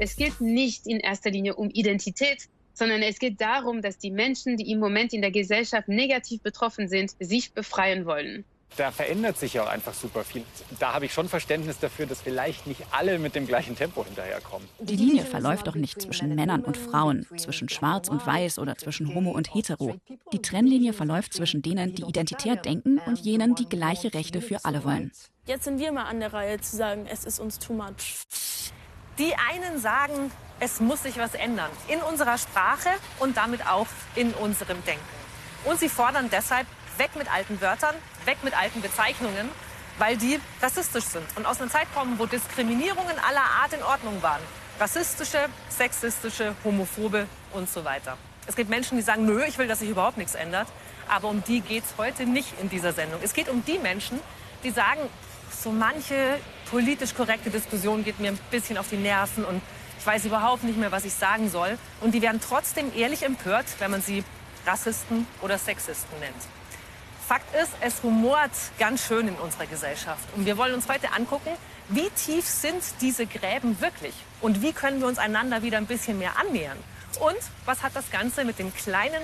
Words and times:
Es 0.00 0.16
geht 0.16 0.40
nicht 0.40 0.86
in 0.86 1.00
erster 1.00 1.30
Linie 1.30 1.54
um 1.54 1.70
Identität, 1.70 2.48
sondern 2.74 3.02
es 3.02 3.18
geht 3.18 3.40
darum, 3.40 3.82
dass 3.82 3.98
die 3.98 4.10
Menschen, 4.10 4.56
die 4.56 4.70
im 4.70 4.78
Moment 4.78 5.12
in 5.12 5.22
der 5.22 5.30
Gesellschaft 5.30 5.88
negativ 5.88 6.42
betroffen 6.42 6.88
sind, 6.88 7.12
sich 7.20 7.52
befreien 7.52 8.04
wollen. 8.04 8.44
Da 8.76 8.90
verändert 8.90 9.38
sich 9.38 9.54
ja 9.54 9.62
auch 9.62 9.68
einfach 9.68 9.94
super 9.94 10.22
viel. 10.22 10.42
Da 10.78 10.92
habe 10.92 11.06
ich 11.06 11.12
schon 11.12 11.28
Verständnis 11.28 11.78
dafür, 11.78 12.04
dass 12.04 12.20
vielleicht 12.20 12.66
nicht 12.66 12.82
alle 12.90 13.18
mit 13.18 13.34
dem 13.34 13.46
gleichen 13.46 13.74
Tempo 13.74 14.04
hinterherkommen. 14.04 14.68
Die 14.80 14.96
Linie 14.96 15.24
verläuft 15.24 15.66
doch 15.66 15.76
nicht 15.76 16.02
zwischen 16.02 16.34
Männern 16.34 16.62
und 16.62 16.76
Frauen, 16.76 17.26
zwischen 17.38 17.70
Schwarz 17.70 18.08
und 18.08 18.26
Weiß 18.26 18.58
oder 18.58 18.76
zwischen 18.76 19.14
Homo 19.14 19.30
und 19.30 19.54
Hetero. 19.54 19.96
Die 20.32 20.42
Trennlinie 20.42 20.92
verläuft 20.92 21.32
zwischen 21.32 21.62
denen, 21.62 21.94
die 21.94 22.02
identitär 22.02 22.56
denken 22.56 22.98
und 23.06 23.20
jenen, 23.20 23.54
die 23.54 23.68
gleiche 23.68 24.12
Rechte 24.12 24.42
für 24.42 24.62
alle 24.64 24.84
wollen. 24.84 25.10
Jetzt 25.46 25.64
sind 25.64 25.78
wir 25.78 25.92
mal 25.92 26.04
an 26.04 26.20
der 26.20 26.32
Reihe 26.34 26.60
zu 26.60 26.76
sagen, 26.76 27.06
es 27.10 27.24
ist 27.24 27.38
uns 27.38 27.58
too 27.58 27.72
much. 27.72 28.26
Die 29.18 29.34
einen 29.34 29.80
sagen, 29.80 30.30
es 30.60 30.80
muss 30.80 31.02
sich 31.02 31.18
was 31.18 31.34
ändern 31.34 31.70
in 31.88 32.00
unserer 32.00 32.36
Sprache 32.36 32.90
und 33.18 33.36
damit 33.36 33.66
auch 33.66 33.86
in 34.14 34.32
unserem 34.34 34.84
Denken. 34.84 35.04
Und 35.64 35.80
sie 35.80 35.88
fordern 35.88 36.28
deshalb 36.30 36.66
weg 36.98 37.10
mit 37.16 37.32
alten 37.32 37.60
Wörtern, 37.60 37.94
weg 38.24 38.38
mit 38.42 38.56
alten 38.56 38.82
Bezeichnungen, 38.82 39.48
weil 39.98 40.16
die 40.16 40.38
rassistisch 40.60 41.04
sind 41.04 41.24
und 41.36 41.46
aus 41.46 41.60
einer 41.60 41.70
Zeit 41.70 41.86
kommen, 41.94 42.18
wo 42.18 42.26
Diskriminierungen 42.26 43.18
aller 43.26 43.44
Art 43.62 43.72
in 43.72 43.82
Ordnung 43.82 44.22
waren. 44.22 44.42
Rassistische, 44.78 45.46
sexistische, 45.70 46.54
homophobe 46.62 47.26
und 47.52 47.70
so 47.70 47.84
weiter. 47.84 48.18
Es 48.46 48.54
gibt 48.54 48.68
Menschen, 48.68 48.96
die 48.96 49.02
sagen, 49.02 49.24
nö, 49.24 49.42
ich 49.44 49.56
will, 49.56 49.66
dass 49.66 49.78
sich 49.78 49.88
überhaupt 49.88 50.18
nichts 50.18 50.34
ändert. 50.34 50.68
Aber 51.08 51.28
um 51.28 51.42
die 51.42 51.60
geht 51.60 51.84
es 51.84 51.94
heute 51.96 52.26
nicht 52.26 52.48
in 52.60 52.68
dieser 52.68 52.92
Sendung. 52.92 53.20
Es 53.22 53.32
geht 53.32 53.48
um 53.48 53.64
die 53.64 53.78
Menschen, 53.78 54.20
die 54.62 54.70
sagen, 54.70 55.00
so 55.50 55.70
manche 55.70 56.38
politisch 56.70 57.14
korrekte 57.14 57.50
Diskussion 57.50 58.04
geht 58.04 58.20
mir 58.20 58.28
ein 58.28 58.38
bisschen 58.50 58.78
auf 58.78 58.88
die 58.88 58.96
Nerven 58.96 59.44
und 59.44 59.62
ich 59.98 60.06
weiß 60.06 60.24
überhaupt 60.24 60.64
nicht 60.64 60.78
mehr, 60.78 60.92
was 60.92 61.04
ich 61.04 61.14
sagen 61.14 61.50
soll. 61.50 61.78
Und 62.00 62.14
die 62.14 62.22
werden 62.22 62.40
trotzdem 62.40 62.92
ehrlich 62.96 63.22
empört, 63.22 63.66
wenn 63.78 63.90
man 63.90 64.02
sie 64.02 64.22
Rassisten 64.66 65.26
oder 65.42 65.58
Sexisten 65.58 66.18
nennt. 66.20 66.36
Fakt 67.26 67.52
ist, 67.56 67.72
es 67.80 68.04
rumort 68.04 68.52
ganz 68.78 69.04
schön 69.06 69.26
in 69.26 69.34
unserer 69.34 69.66
Gesellschaft. 69.66 70.22
Und 70.36 70.46
wir 70.46 70.56
wollen 70.56 70.74
uns 70.74 70.88
heute 70.88 71.12
angucken, 71.12 71.50
wie 71.88 72.08
tief 72.10 72.46
sind 72.46 72.82
diese 73.00 73.26
Gräben 73.26 73.80
wirklich? 73.80 74.14
Und 74.40 74.62
wie 74.62 74.72
können 74.72 75.00
wir 75.00 75.08
uns 75.08 75.18
einander 75.18 75.62
wieder 75.62 75.78
ein 75.78 75.86
bisschen 75.86 76.18
mehr 76.18 76.38
annähern? 76.38 76.78
Und 77.20 77.38
was 77.64 77.82
hat 77.82 77.96
das 77.96 78.10
Ganze 78.10 78.44
mit 78.44 78.58
dem 78.58 78.72
kleinen 78.74 79.22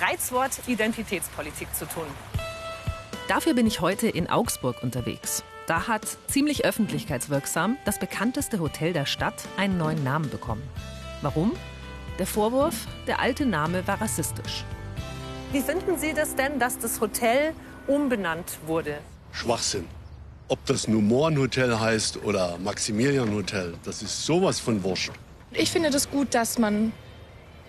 Reizwort 0.00 0.52
Identitätspolitik 0.68 1.74
zu 1.74 1.86
tun? 1.86 2.06
Dafür 3.26 3.54
bin 3.54 3.66
ich 3.66 3.80
heute 3.80 4.08
in 4.08 4.28
Augsburg 4.28 4.82
unterwegs. 4.82 5.42
Da 5.70 5.86
hat 5.86 6.18
ziemlich 6.26 6.64
öffentlichkeitswirksam 6.64 7.76
das 7.84 8.00
bekannteste 8.00 8.58
Hotel 8.58 8.92
der 8.92 9.06
Stadt 9.06 9.44
einen 9.56 9.78
neuen 9.78 10.02
Namen 10.02 10.28
bekommen. 10.28 10.64
Warum? 11.22 11.52
Der 12.18 12.26
Vorwurf, 12.26 12.88
der 13.06 13.20
alte 13.20 13.46
Name 13.46 13.86
war 13.86 14.00
rassistisch. 14.00 14.64
Wie 15.52 15.60
finden 15.60 15.96
Sie 15.96 16.12
das 16.12 16.34
denn, 16.34 16.58
dass 16.58 16.76
das 16.80 17.00
Hotel 17.00 17.52
umbenannt 17.86 18.58
wurde? 18.66 18.98
Schwachsinn. 19.30 19.86
Ob 20.48 20.58
das 20.66 20.88
nun 20.88 21.38
Hotel 21.38 21.78
heißt 21.78 22.24
oder 22.24 22.58
Maximilian 22.58 23.32
Hotel, 23.32 23.74
das 23.84 24.02
ist 24.02 24.26
sowas 24.26 24.58
von 24.58 24.82
wurscht. 24.82 25.12
Ich 25.52 25.70
finde 25.70 25.90
das 25.90 26.10
gut, 26.10 26.34
dass 26.34 26.58
man 26.58 26.92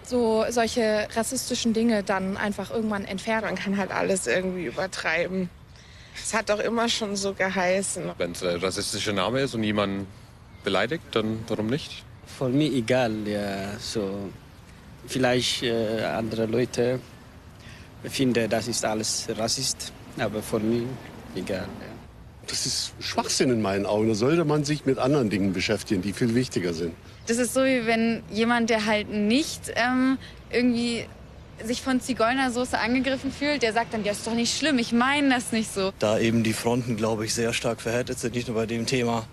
so 0.01 0.43
solche 0.49 1.07
rassistischen 1.15 1.73
Dinge 1.73 2.01
dann 2.01 2.35
einfach 2.35 2.71
irgendwann 2.71 3.05
entfernt. 3.05 3.43
Man 3.43 3.53
kann 3.53 3.77
halt 3.77 3.91
alles 3.91 4.25
irgendwie 4.25 4.65
übertreiben. 4.65 5.51
Es 6.15 6.33
hat 6.33 6.49
doch 6.49 6.59
immer 6.59 6.89
schon 6.89 7.15
so 7.15 7.33
geheißen. 7.33 8.11
Wenn 8.17 8.31
es 8.31 8.43
ein 8.43 8.57
rassistischer 8.57 9.13
Name 9.13 9.41
ist 9.41 9.55
und 9.55 9.63
jemanden 9.63 10.07
beleidigt, 10.63 11.03
dann 11.11 11.39
warum 11.47 11.67
nicht? 11.67 12.03
Von 12.25 12.57
mir 12.57 12.71
egal, 12.71 13.27
ja. 13.27 13.77
So, 13.79 14.29
vielleicht 15.07 15.63
äh, 15.63 16.03
andere 16.03 16.45
Leute 16.45 16.99
ich 18.03 18.11
finde, 18.11 18.47
das 18.47 18.67
ist 18.67 18.83
alles 18.83 19.27
Rassist, 19.37 19.93
aber 20.17 20.41
von 20.41 20.67
mir 20.67 20.87
egal. 21.35 21.59
Ja. 21.59 21.91
Das 22.47 22.65
ist 22.65 22.93
Schwachsinn 22.99 23.51
in 23.51 23.61
meinen 23.61 23.85
Augen. 23.85 24.07
Da 24.07 24.15
sollte 24.15 24.43
man 24.43 24.63
sich 24.63 24.85
mit 24.85 24.97
anderen 24.97 25.29
Dingen 25.29 25.53
beschäftigen, 25.53 26.01
die 26.01 26.11
viel 26.11 26.33
wichtiger 26.33 26.73
sind. 26.73 26.93
Das 27.27 27.37
ist 27.37 27.53
so, 27.53 27.61
wie 27.61 27.85
wenn 27.85 28.23
jemand, 28.31 28.71
der 28.71 28.85
halt 28.85 29.09
nicht 29.09 29.71
ähm, 29.75 30.17
irgendwie 30.49 31.05
sich 31.65 31.81
von 31.81 32.01
Zigeunersoße 32.01 32.77
angegriffen 32.77 33.31
fühlt, 33.31 33.63
der 33.63 33.73
sagt 33.73 33.93
dann, 33.93 34.03
ja, 34.03 34.11
ist 34.11 34.25
doch 34.25 34.33
nicht 34.33 34.57
schlimm, 34.57 34.79
ich 34.79 34.91
meine 34.91 35.29
das 35.29 35.51
nicht 35.51 35.73
so. 35.73 35.91
Da 35.99 36.19
eben 36.19 36.43
die 36.43 36.53
Fronten, 36.53 36.97
glaube 36.97 37.25
ich, 37.25 37.33
sehr 37.33 37.53
stark 37.53 37.81
verhärtet 37.81 38.19
sind, 38.19 38.35
nicht 38.35 38.47
nur 38.47 38.57
bei 38.57 38.65
dem 38.65 38.85
Thema, 38.85 39.25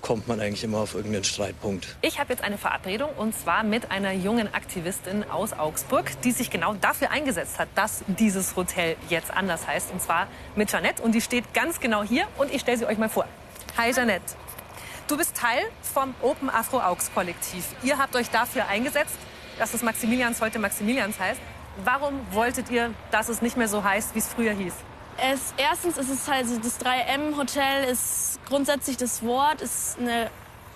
kommt 0.00 0.28
man 0.28 0.40
eigentlich 0.40 0.62
immer 0.62 0.78
auf 0.78 0.94
irgendeinen 0.94 1.24
Streitpunkt. 1.24 1.96
Ich 2.02 2.20
habe 2.20 2.32
jetzt 2.32 2.44
eine 2.44 2.58
Verabredung 2.58 3.10
und 3.16 3.36
zwar 3.36 3.64
mit 3.64 3.90
einer 3.90 4.12
jungen 4.12 4.52
Aktivistin 4.54 5.24
aus 5.24 5.52
Augsburg, 5.52 6.10
die 6.22 6.32
sich 6.32 6.50
genau 6.50 6.74
dafür 6.74 7.10
eingesetzt 7.10 7.58
hat, 7.58 7.68
dass 7.74 8.04
dieses 8.06 8.54
Hotel 8.54 8.96
jetzt 9.08 9.32
anders 9.32 9.66
heißt. 9.66 9.90
Und 9.90 10.00
zwar 10.00 10.28
mit 10.54 10.70
Janette 10.70 11.02
und 11.02 11.12
die 11.12 11.20
steht 11.20 11.52
ganz 11.54 11.80
genau 11.80 12.04
hier 12.04 12.26
und 12.38 12.52
ich 12.52 12.60
stelle 12.60 12.78
sie 12.78 12.86
euch 12.86 12.98
mal 12.98 13.08
vor. 13.08 13.26
Hi 13.76 13.90
Janette. 13.90 14.36
Du 15.08 15.16
bist 15.16 15.36
Teil 15.36 15.62
vom 15.82 16.14
Open 16.22 16.50
Afro 16.50 16.80
Augs 16.80 17.10
Kollektiv. 17.14 17.64
Ihr 17.82 17.98
habt 17.98 18.14
euch 18.16 18.30
dafür 18.30 18.68
eingesetzt, 18.68 19.16
dass 19.58 19.74
es 19.74 19.82
Maximilians 19.82 20.40
heute 20.40 20.58
Maximilians 20.58 21.18
heißt. 21.18 21.40
Warum 21.84 22.20
wolltet 22.30 22.70
ihr, 22.70 22.94
dass 23.10 23.28
es 23.28 23.42
nicht 23.42 23.56
mehr 23.56 23.68
so 23.68 23.84
heißt, 23.84 24.14
wie 24.14 24.18
es 24.18 24.28
früher 24.28 24.52
hieß? 24.52 24.74
Es, 25.18 25.54
erstens 25.56 25.98
ist 25.98 26.10
es 26.10 26.28
halt, 26.28 26.46
das 26.64 26.80
3M-Hotel 26.80 27.84
ist 27.84 28.38
grundsätzlich 28.46 28.96
das 28.96 29.22
Wort, 29.22 29.62
ist 29.62 29.98
eine 29.98 30.30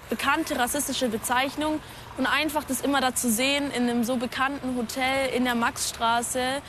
bekannte 0.09 0.59
rassistische 0.59 1.09
Bezeichnung. 1.09 1.81
Und 2.19 2.27
einfach 2.27 2.65
das 2.65 2.81
immer 2.81 3.01
da 3.01 3.15
zu 3.15 3.31
sehen 3.31 3.71
in 3.71 3.89
einem 3.89 4.05
so 4.05 4.17
bekannten 4.17 4.77
Hotel 4.77 5.29
in 5.35 5.45
der 5.45 5.55
Maxstraße, 5.55 6.61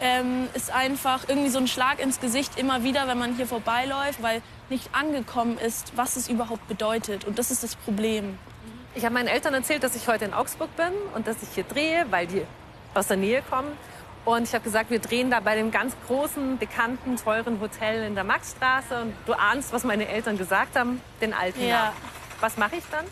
ähm, 0.00 0.48
ist 0.54 0.72
einfach 0.72 1.28
irgendwie 1.28 1.50
so 1.50 1.58
ein 1.58 1.68
Schlag 1.68 2.00
ins 2.00 2.20
Gesicht 2.20 2.58
immer 2.58 2.82
wieder, 2.82 3.06
wenn 3.06 3.18
man 3.18 3.36
hier 3.36 3.46
vorbeiläuft, 3.46 4.22
weil 4.22 4.42
nicht 4.68 4.90
angekommen 4.94 5.58
ist, 5.58 5.96
was 5.96 6.16
es 6.16 6.28
überhaupt 6.28 6.66
bedeutet. 6.68 7.24
Und 7.24 7.38
das 7.38 7.50
ist 7.50 7.62
das 7.62 7.76
Problem. 7.76 8.38
Ich 8.94 9.04
habe 9.04 9.14
meinen 9.14 9.28
Eltern 9.28 9.54
erzählt, 9.54 9.82
dass 9.82 9.94
ich 9.94 10.08
heute 10.08 10.24
in 10.24 10.34
Augsburg 10.34 10.74
bin 10.76 10.92
und 11.14 11.26
dass 11.26 11.42
ich 11.42 11.50
hier 11.50 11.64
drehe, 11.64 12.06
weil 12.10 12.26
die 12.26 12.42
aus 12.96 13.08
der 13.08 13.16
Nähe 13.16 13.42
kommen. 13.42 13.72
Und 14.24 14.42
ich 14.42 14.54
habe 14.54 14.64
gesagt, 14.64 14.90
wir 14.90 14.98
drehen 14.98 15.30
da 15.30 15.38
bei 15.38 15.54
dem 15.54 15.70
ganz 15.70 15.94
großen, 16.08 16.58
bekannten, 16.58 17.16
teuren 17.16 17.60
Hotel 17.60 18.04
in 18.04 18.16
der 18.16 18.24
Maxstraße. 18.24 19.02
Und 19.02 19.14
du 19.24 19.34
ahnst, 19.34 19.72
was 19.72 19.84
meine 19.84 20.08
Eltern 20.08 20.36
gesagt 20.36 20.76
haben, 20.76 21.00
den 21.20 21.32
alten 21.32 21.64
ja. 21.64 21.76
Namen. 21.76 21.96
Was 22.40 22.56
mache 22.56 22.76
ich 22.76 22.84
dann? 22.90 23.04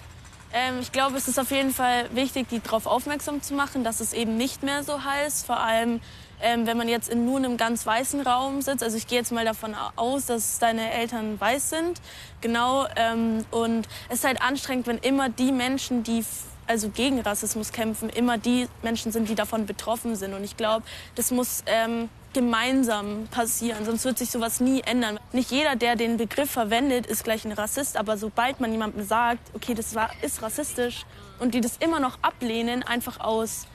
Ähm, 0.53 0.81
ich 0.81 0.91
glaube, 0.91 1.17
es 1.17 1.29
ist 1.29 1.39
auf 1.39 1.53
jeden 1.53 1.73
Fall 1.73 2.09
wichtig, 2.15 2.49
die 2.49 2.61
darauf 2.61 2.87
aufmerksam 2.87 3.43
zu 3.43 3.55
machen, 3.55 3.85
dass 3.85 4.01
es 4.01 4.13
eben 4.13 4.37
nicht 4.37 4.65
mehr 4.65 4.83
so 4.83 5.05
heißt. 5.05 5.47
Vor 5.47 5.61
allem, 5.61 6.01
ähm, 6.41 6.67
wenn 6.67 6.77
man 6.77 6.89
jetzt 6.89 7.09
in 7.09 7.25
nur 7.25 7.39
einem 7.39 7.57
ganz 7.57 7.87
weißen 7.87 8.21
Raum 8.21 8.61
sitzt. 8.61 8.83
Also 8.83 8.97
ich 8.97 9.07
gehe 9.07 9.19
jetzt 9.19 9.33
mal 9.33 9.45
davon 9.45 9.75
aus, 9.97 10.27
dass 10.27 10.59
deine 10.59 10.93
Eltern 10.93 11.41
weiß 11.41 11.71
sind. 11.71 12.01
Genau. 12.41 12.87
Ähm, 12.97 13.45
und 13.51 13.89
es 14.09 14.17
ist 14.19 14.25
halt 14.25 14.43
anstrengend, 14.43 14.87
wenn 14.87 14.99
immer 14.99 15.29
die 15.29 15.53
Menschen, 15.53 16.03
die 16.03 16.25
also 16.67 16.89
gegen 16.89 17.21
Rassismus 17.21 17.73
kämpfen, 17.73 18.09
immer 18.09 18.39
die 18.39 18.69
Menschen 18.83 19.13
sind, 19.13 19.29
die 19.29 19.35
davon 19.35 19.67
betroffen 19.67 20.17
sind. 20.17 20.35
Und 20.35 20.45
ich 20.45 20.57
glaube, 20.57 20.85
das 21.15 21.31
muss 21.31 21.63
ähm, 21.67 22.09
gemeinsam 22.33 23.29
passieren, 23.31 23.85
sonst 23.85 24.05
wird 24.05 24.19
sich 24.19 24.31
sowas 24.31 24.61
nie 24.61 24.83
ändern. 24.83 25.19
Nicht 25.33 25.51
jeder, 25.51 25.77
der 25.77 25.97
den 25.97 26.17
Begriff 26.17 26.51
verwendet, 26.51 27.07
ist 27.07 27.25
gleich 27.25 27.45
ein 27.45 27.53
Rassist, 27.53 27.97
aber 27.97 28.19
sobald 28.19 28.61
man 28.61 28.73
jemandem 28.73 29.07
sagt, 29.07 29.55
okay, 29.55 29.75
das 29.75 29.95
war, 29.95 30.11
ist 30.23 30.43
rassistisch 30.43 31.07
und 31.39 31.55
die 31.55 31.61
das 31.61 31.77
immer 31.79 32.01
noch 32.01 32.19
ablehnen, 32.23 32.83
einfach 32.83 33.21
aus 33.21 33.67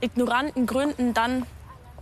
ignoranten 0.00 0.66
Gründen, 0.66 1.14
dann 1.14 1.46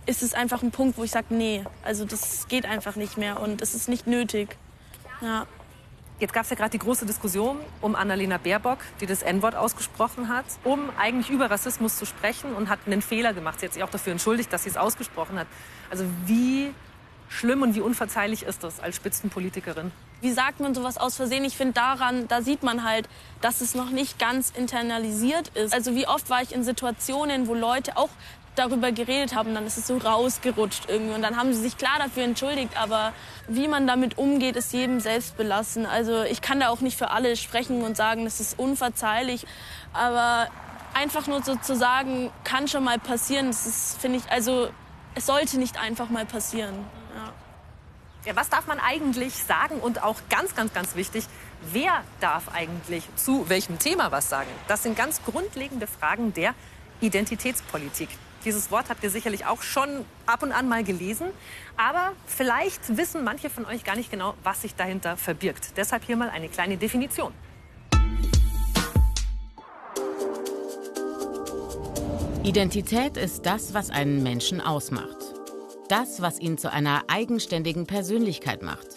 ist 0.05 0.23
es 0.23 0.33
einfach 0.33 0.63
ein 0.63 0.71
Punkt, 0.71 0.97
wo 0.97 1.03
ich 1.03 1.11
sage, 1.11 1.27
nee, 1.29 1.63
also 1.83 2.05
das 2.05 2.47
geht 2.47 2.65
einfach 2.65 2.95
nicht 2.95 3.17
mehr 3.17 3.39
und 3.39 3.61
es 3.61 3.75
ist 3.75 3.87
nicht 3.87 4.07
nötig. 4.07 4.57
Ja. 5.21 5.45
Jetzt 6.19 6.33
gab 6.33 6.45
es 6.45 6.49
ja 6.49 6.55
gerade 6.55 6.71
die 6.71 6.79
große 6.79 7.05
Diskussion 7.05 7.59
um 7.79 7.95
Annalena 7.95 8.39
Baerbock, 8.39 8.79
die 9.01 9.05
das 9.05 9.21
N-Wort 9.21 9.55
ausgesprochen 9.55 10.29
hat, 10.29 10.45
um 10.63 10.89
eigentlich 10.97 11.29
über 11.29 11.51
Rassismus 11.51 11.95
zu 11.95 12.07
sprechen 12.07 12.55
und 12.55 12.69
hat 12.69 12.79
einen 12.87 13.03
Fehler 13.03 13.33
gemacht. 13.33 13.59
Sie 13.59 13.67
hat 13.67 13.73
sich 13.73 13.83
auch 13.83 13.89
dafür 13.91 14.13
entschuldigt, 14.13 14.51
dass 14.51 14.63
sie 14.63 14.69
es 14.69 14.77
ausgesprochen 14.77 15.37
hat. 15.37 15.45
Also 15.91 16.05
wie 16.25 16.73
schlimm 17.29 17.61
und 17.61 17.75
wie 17.75 17.81
unverzeihlich 17.81 18.43
ist 18.43 18.63
das 18.63 18.79
als 18.79 18.95
Spitzenpolitikerin? 18.95 19.91
Wie 20.21 20.31
sagt 20.31 20.59
man 20.59 20.73
sowas 20.73 20.97
aus 20.97 21.15
Versehen? 21.15 21.45
Ich 21.45 21.55
finde 21.55 21.73
daran, 21.73 22.27
da 22.27 22.41
sieht 22.41 22.63
man 22.63 22.83
halt, 22.83 23.07
dass 23.41 23.61
es 23.61 23.75
noch 23.75 23.91
nicht 23.91 24.17
ganz 24.17 24.49
internalisiert 24.49 25.49
ist. 25.49 25.71
Also 25.71 25.93
wie 25.93 26.07
oft 26.07 26.31
war 26.31 26.41
ich 26.41 26.51
in 26.51 26.63
Situationen, 26.63 27.47
wo 27.47 27.53
Leute 27.53 27.95
auch 27.95 28.09
darüber 28.57 28.91
geredet 28.91 29.35
haben, 29.35 29.53
dann 29.53 29.65
ist 29.65 29.77
es 29.77 29.87
so 29.87 29.97
rausgerutscht 29.97 30.89
irgendwie 30.89 31.13
und 31.13 31.21
dann 31.21 31.37
haben 31.37 31.53
sie 31.53 31.61
sich 31.61 31.77
klar 31.77 31.99
dafür 31.99 32.23
entschuldigt, 32.23 32.79
aber 32.79 33.13
wie 33.47 33.67
man 33.67 33.87
damit 33.87 34.17
umgeht, 34.17 34.55
ist 34.55 34.73
jedem 34.73 34.99
selbst 34.99 35.37
belassen. 35.37 35.85
Also 35.85 36.23
ich 36.23 36.41
kann 36.41 36.59
da 36.59 36.69
auch 36.69 36.81
nicht 36.81 36.97
für 36.97 37.11
alle 37.11 37.35
sprechen 37.35 37.83
und 37.83 37.95
sagen, 37.95 38.25
das 38.25 38.39
ist 38.39 38.57
unverzeihlich, 38.59 39.45
aber 39.93 40.47
einfach 40.93 41.27
nur 41.27 41.43
so 41.43 41.55
zu 41.55 41.75
sagen, 41.75 42.31
kann 42.43 42.67
schon 42.67 42.83
mal 42.83 42.99
passieren, 42.99 43.47
das 43.47 43.65
ist, 43.65 44.01
finde 44.01 44.17
ich, 44.17 44.31
also 44.31 44.69
es 45.15 45.25
sollte 45.25 45.57
nicht 45.57 45.79
einfach 45.79 46.09
mal 46.09 46.25
passieren. 46.25 46.75
Ja. 47.15 47.33
Ja, 48.25 48.35
was 48.35 48.49
darf 48.49 48.67
man 48.67 48.79
eigentlich 48.79 49.35
sagen? 49.35 49.79
Und 49.79 50.03
auch 50.03 50.17
ganz, 50.29 50.53
ganz, 50.53 50.73
ganz 50.73 50.95
wichtig, 50.95 51.25
wer 51.71 52.03
darf 52.19 52.49
eigentlich 52.53 53.03
zu 53.15 53.47
welchem 53.49 53.79
Thema 53.79 54.11
was 54.11 54.29
sagen? 54.29 54.49
Das 54.67 54.83
sind 54.83 54.97
ganz 54.97 55.23
grundlegende 55.23 55.87
Fragen 55.87 56.33
der 56.33 56.53
Identitätspolitik. 56.99 58.09
Dieses 58.45 58.71
Wort 58.71 58.89
habt 58.89 59.03
ihr 59.03 59.09
sicherlich 59.09 59.45
auch 59.45 59.61
schon 59.61 60.05
ab 60.25 60.43
und 60.43 60.51
an 60.51 60.69
mal 60.69 60.83
gelesen. 60.83 61.27
Aber 61.75 62.13
vielleicht 62.25 62.97
wissen 62.97 63.23
manche 63.23 63.49
von 63.49 63.65
euch 63.65 63.83
gar 63.83 63.95
nicht 63.95 64.11
genau, 64.11 64.35
was 64.43 64.61
sich 64.61 64.75
dahinter 64.75 65.17
verbirgt. 65.17 65.77
Deshalb 65.77 66.03
hier 66.03 66.15
mal 66.15 66.29
eine 66.29 66.49
kleine 66.49 66.77
Definition. 66.77 67.33
Identität 72.43 73.17
ist 73.17 73.45
das, 73.45 73.73
was 73.73 73.89
einen 73.89 74.23
Menschen 74.23 74.61
ausmacht. 74.61 75.17
Das, 75.89 76.21
was 76.21 76.39
ihn 76.39 76.57
zu 76.57 76.71
einer 76.71 77.03
eigenständigen 77.07 77.87
Persönlichkeit 77.87 78.61
macht. 78.61 78.87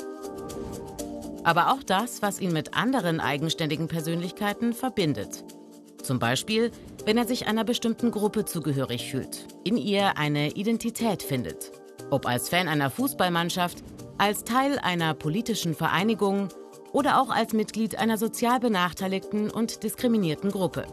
Aber 1.43 1.73
auch 1.73 1.83
das, 1.83 2.23
was 2.23 2.39
ihn 2.39 2.53
mit 2.53 2.75
anderen 2.75 3.19
eigenständigen 3.19 3.89
Persönlichkeiten 3.89 4.73
verbindet. 4.73 5.45
Zum 6.03 6.19
Beispiel, 6.19 6.71
wenn 7.07 7.19
er 7.19 7.27
sich 7.27 7.47
einer 7.47 7.65
bestimmten 7.65 8.11
Gruppe 8.11 8.45
zugehörig 8.45 9.11
fühlt, 9.11 9.47
in 9.65 9.77
ihr 9.77 10.17
eine 10.17 10.53
Identität 10.53 11.23
findet. 11.23 11.73
Ob 12.11 12.27
als 12.27 12.49
Fan 12.49 12.69
einer 12.69 12.91
Fußballmannschaft, 12.91 13.79
als 14.19 14.45
Teil 14.45 14.79
einer 14.79 15.15
politischen 15.15 15.75
Vereinigung 15.75 16.49
oder 16.93 17.21
auch 17.21 17.31
als 17.31 17.53
Mitglied 17.53 17.97
einer 17.97 18.19
sozial 18.19 18.61
benachteiligten 18.61 19.51
und 19.51 19.83
diskriminierten 19.83 20.51
Gruppe. 20.51 20.87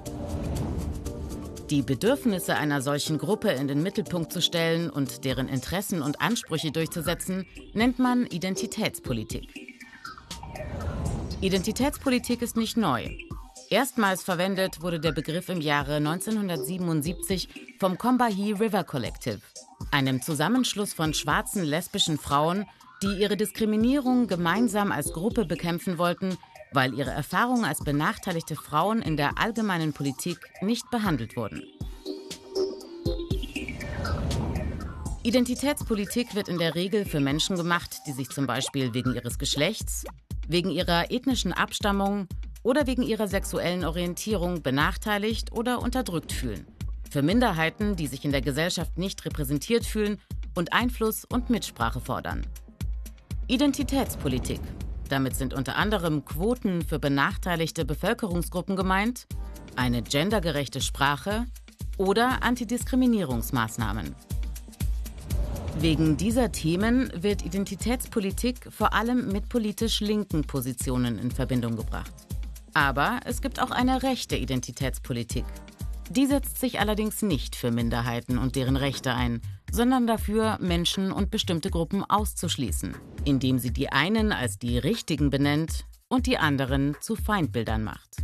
Die 1.70 1.82
Bedürfnisse 1.82 2.56
einer 2.56 2.82
solchen 2.82 3.18
Gruppe 3.18 3.50
in 3.50 3.68
den 3.68 3.84
Mittelpunkt 3.84 4.32
zu 4.32 4.42
stellen 4.42 4.90
und 4.90 5.26
deren 5.26 5.50
Interessen 5.50 6.02
und 6.02 6.22
Ansprüche 6.22 6.72
durchzusetzen, 6.72 7.46
nennt 7.74 8.00
man 8.00 8.26
Identitätspolitik. 8.26 9.50
Identitätspolitik 11.42 12.42
ist 12.42 12.56
nicht 12.56 12.78
neu. 12.78 13.10
Erstmals 13.70 14.24
verwendet 14.24 14.82
wurde 14.82 15.00
der 15.00 15.12
Begriff 15.12 15.50
im 15.50 15.60
Jahre 15.60 15.96
1977 15.96 17.76
vom 17.80 17.98
Combahee 17.98 18.54
River 18.54 18.86
Collective, 18.86 19.42
einem 19.92 20.22
Zusammenschluss 20.22 20.94
von 20.94 21.14
schwarzen 21.14 21.64
lesbischen 21.64 22.18
Frauen, 22.18 22.66
die 23.04 23.20
ihre 23.20 23.36
Diskriminierung 23.36 24.28
gemeinsam 24.28 24.94
als 24.94 25.12
Gruppe 25.12 25.44
bekämpfen 25.44 25.98
wollten, 25.98 26.38
weil 26.72 26.94
ihre 26.94 27.12
Erfahrungen 27.12 27.66
als 27.66 27.84
benachteiligte 27.84 28.56
Frauen 28.56 29.02
in 29.02 29.18
der 29.18 29.38
allgemeinen 29.38 29.92
Politik 29.92 30.40
nicht 30.62 30.90
behandelt 30.90 31.36
wurden. 31.36 31.62
Identitätspolitik 35.24 36.36
wird 36.36 36.48
in 36.48 36.58
der 36.58 36.74
Regel 36.76 37.04
für 37.04 37.20
Menschen 37.20 37.58
gemacht, 37.58 37.98
die 38.08 38.14
sich 38.14 38.30
zum 38.30 38.48
Beispiel 38.48 38.94
wegen 38.94 39.14
ihres 39.14 39.38
Geschlechts, 39.38 40.06
wegen 40.48 40.70
ihrer 40.70 41.12
ethnischen 41.12 41.52
Abstammung 41.52 42.30
oder 42.68 42.86
wegen 42.86 43.02
ihrer 43.02 43.30
sexuellen 43.30 43.86
Orientierung 43.86 44.62
benachteiligt 44.62 45.54
oder 45.54 45.82
unterdrückt 45.82 46.34
fühlen. 46.34 46.68
Für 47.10 47.22
Minderheiten, 47.22 47.96
die 47.96 48.08
sich 48.08 48.26
in 48.26 48.34
der 48.34 48.42
Gesellschaft 48.42 48.98
nicht 48.98 49.24
repräsentiert 49.24 49.86
fühlen 49.86 50.20
und 50.54 50.74
Einfluss 50.74 51.24
und 51.24 51.50
Mitsprache 51.50 52.02
fordern. 52.02 52.46
Identitätspolitik. 53.48 54.60
Damit 55.08 55.38
sind 55.38 55.54
unter 55.54 55.78
anderem 55.78 56.26
Quoten 56.26 56.82
für 56.82 57.00
benachteiligte 57.00 57.86
Bevölkerungsgruppen 57.86 58.76
gemeint, 58.76 59.28
eine 59.78 60.02
gendergerechte 60.02 60.82
Sprache 60.82 61.46
oder 61.98 62.44
Antidiskriminierungsmaßnahmen. 62.44 64.14
Wegen 65.80 66.18
dieser 66.18 66.52
Themen 66.52 67.14
wird 67.16 67.46
Identitätspolitik 67.46 68.68
vor 68.74 68.94
allem 68.94 69.32
mit 69.32 69.48
politisch 69.48 70.02
linken 70.02 70.44
Positionen 70.44 71.18
in 71.18 71.32
Verbindung 71.32 71.78
gebracht. 71.78 72.27
Aber 72.78 73.22
es 73.26 73.42
gibt 73.42 73.60
auch 73.60 73.72
eine 73.72 74.04
rechte 74.04 74.36
Identitätspolitik. 74.36 75.46
Die 76.12 76.28
setzt 76.28 76.60
sich 76.60 76.80
allerdings 76.80 77.24
nicht 77.24 77.56
für 77.56 77.72
Minderheiten 77.72 78.38
und 78.38 78.56
deren 78.56 78.76
Rechte 78.76 79.16
ein, 79.16 79.42
sondern 79.72 80.06
dafür, 80.06 80.60
Menschen 80.62 81.12
und 81.12 81.32
bestimmte 81.32 81.72
Gruppen 81.72 82.04
auszuschließen, 82.04 82.96
indem 83.26 83.58
sie 83.58 83.72
die 83.72 83.92
einen 83.92 84.32
als 84.32 84.60
die 84.60 84.78
Richtigen 84.78 85.32
benennt 85.32 85.88
und 86.08 86.28
die 86.28 86.38
anderen 86.38 86.96
zu 87.02 87.16
Feindbildern 87.16 87.84
macht. 87.84 88.18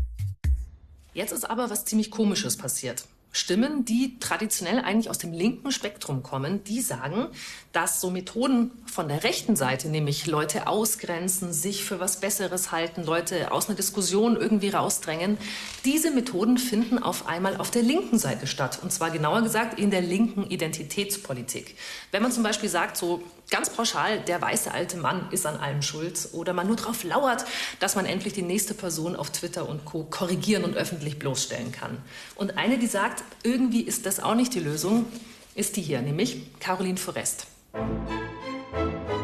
Jetzt 1.16 1.32
ist 1.32 1.50
aber 1.50 1.72
was 1.72 1.86
ziemlich 1.86 2.12
Komisches 2.12 2.56
passiert. 2.56 3.06
Stimmen, 3.36 3.84
die 3.84 4.20
traditionell 4.20 4.80
eigentlich 4.80 5.10
aus 5.10 5.18
dem 5.18 5.34
linken 5.34 5.72
Spektrum 5.72 6.22
kommen, 6.22 6.64
die 6.64 6.82
sagen, 6.82 7.28
dass 7.72 8.00
so 8.00 8.12
Methoden 8.12 8.70
von 8.86 9.08
der 9.08 9.24
rechten 9.24 9.56
Seite, 9.56 9.90
nämlich 9.90 10.28
Leute 10.28 10.68
ausgrenzen, 10.68 11.52
sich 11.52 11.84
für 11.84 12.00
was 12.00 12.20
Besseres 12.20 12.72
halten, 12.72 13.04
Leute 13.04 13.52
aus 13.52 13.68
einer 13.68 13.76
Diskussion 13.76 14.36
irgendwie 14.38 14.70
rausdrängen, 14.70 15.40
diese 15.84 16.12
Methoden 16.12 16.60
finden 16.60 17.00
auf 17.00 17.28
einmal 17.28 17.58
auf 17.58 17.72
der 17.72 17.82
linken 17.82 18.20
Seite 18.20 18.46
statt. 18.46 18.78
Und 18.84 18.94
zwar 18.94 19.10
genauer 19.10 19.42
gesagt 19.42 19.80
in 19.80 19.90
der 19.90 20.02
linken 20.02 20.46
Identitätspolitik. 20.46 21.76
Wenn 22.12 22.22
man 22.22 22.32
zum 22.32 22.44
Beispiel 22.44 22.70
sagt, 22.70 22.98
so 22.98 23.24
ganz 23.54 23.70
pauschal, 23.70 24.20
der 24.20 24.42
weiße 24.42 24.72
alte 24.72 24.98
Mann 24.98 25.28
ist 25.30 25.46
an 25.46 25.58
allem 25.58 25.84
schuld 25.84 26.30
oder 26.34 26.54
man 26.54 26.66
nur 26.66 26.76
darauf 26.76 27.04
lauert, 27.04 27.46
dass 27.80 27.96
man 27.96 28.08
endlich 28.08 28.34
die 28.34 28.42
nächste 28.42 28.74
Person 28.74 29.16
auf 29.16 29.30
Twitter 29.30 29.70
und 29.70 29.86
Co. 29.86 30.06
korrigieren 30.06 30.64
und 30.64 30.76
öffentlich 30.76 31.20
bloßstellen 31.20 31.72
kann. 31.72 32.00
Und 32.34 32.58
eine, 32.58 32.80
die 32.80 32.88
sagt, 32.88 33.24
irgendwie 33.44 33.82
ist 33.82 34.08
das 34.08 34.20
auch 34.20 34.34
nicht 34.34 34.56
die 34.56 34.60
Lösung, 34.60 35.06
ist 35.54 35.76
die 35.76 35.84
hier, 35.84 36.02
nämlich 36.02 36.60
Caroline 36.60 36.98
Forest. 36.98 37.46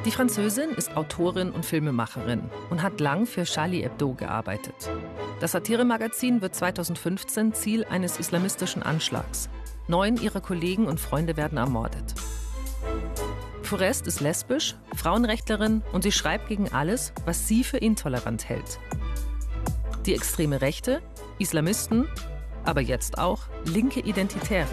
Die 0.05 0.11
Französin 0.11 0.69
ist 0.77 0.95
Autorin 0.95 1.49
und 1.49 1.65
Filmemacherin 1.65 2.43
und 2.69 2.83
hat 2.83 2.99
lang 2.99 3.25
für 3.25 3.45
Charlie 3.45 3.81
Hebdo 3.81 4.13
gearbeitet. 4.13 4.91
Das 5.39 5.53
Satiremagazin 5.53 6.43
wird 6.43 6.53
2015 6.53 7.55
Ziel 7.55 7.83
eines 7.85 8.19
islamistischen 8.19 8.83
Anschlags. 8.83 9.49
Neun 9.87 10.21
ihrer 10.21 10.39
Kollegen 10.39 10.85
und 10.85 10.99
Freunde 10.99 11.35
werden 11.35 11.57
ermordet. 11.57 12.13
Forest 13.69 14.07
ist 14.07 14.19
lesbisch, 14.19 14.75
Frauenrechtlerin 14.95 15.83
und 15.93 16.01
sie 16.01 16.11
schreibt 16.11 16.47
gegen 16.47 16.69
alles, 16.69 17.13
was 17.25 17.47
sie 17.47 17.63
für 17.63 17.77
intolerant 17.77 18.49
hält. 18.49 18.79
Die 20.07 20.15
extreme 20.15 20.59
Rechte, 20.59 21.03
Islamisten, 21.37 22.07
aber 22.65 22.81
jetzt 22.81 23.19
auch 23.19 23.43
linke 23.65 23.99
Identitäre. 23.99 24.65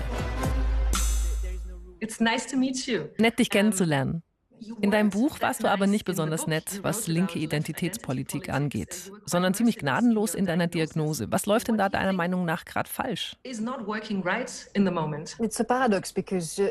It's 2.00 2.20
nice 2.20 2.46
to 2.46 2.56
meet 2.56 2.86
you. 2.86 3.02
Nett, 3.18 3.38
dich 3.38 3.50
kennenzulernen. 3.50 4.22
In 4.80 4.90
deinem 4.90 5.10
Buch 5.10 5.42
warst 5.42 5.62
du 5.62 5.68
aber 5.68 5.86
nicht 5.86 6.06
besonders 6.06 6.46
nett, 6.46 6.80
was 6.82 7.06
linke 7.06 7.38
Identitätspolitik 7.38 8.48
angeht, 8.48 9.12
sondern 9.26 9.52
ziemlich 9.52 9.76
gnadenlos 9.76 10.34
in 10.34 10.46
deiner 10.46 10.68
Diagnose. 10.68 11.30
Was 11.30 11.44
läuft 11.44 11.68
denn 11.68 11.76
da 11.76 11.90
deiner 11.90 12.14
Meinung 12.14 12.46
nach 12.46 12.64
gerade 12.64 12.88
falsch? 12.88 13.36
It's 13.44 13.60
a 15.60 15.64
paradox 15.64 16.14
because 16.14 16.58
uh, 16.58 16.70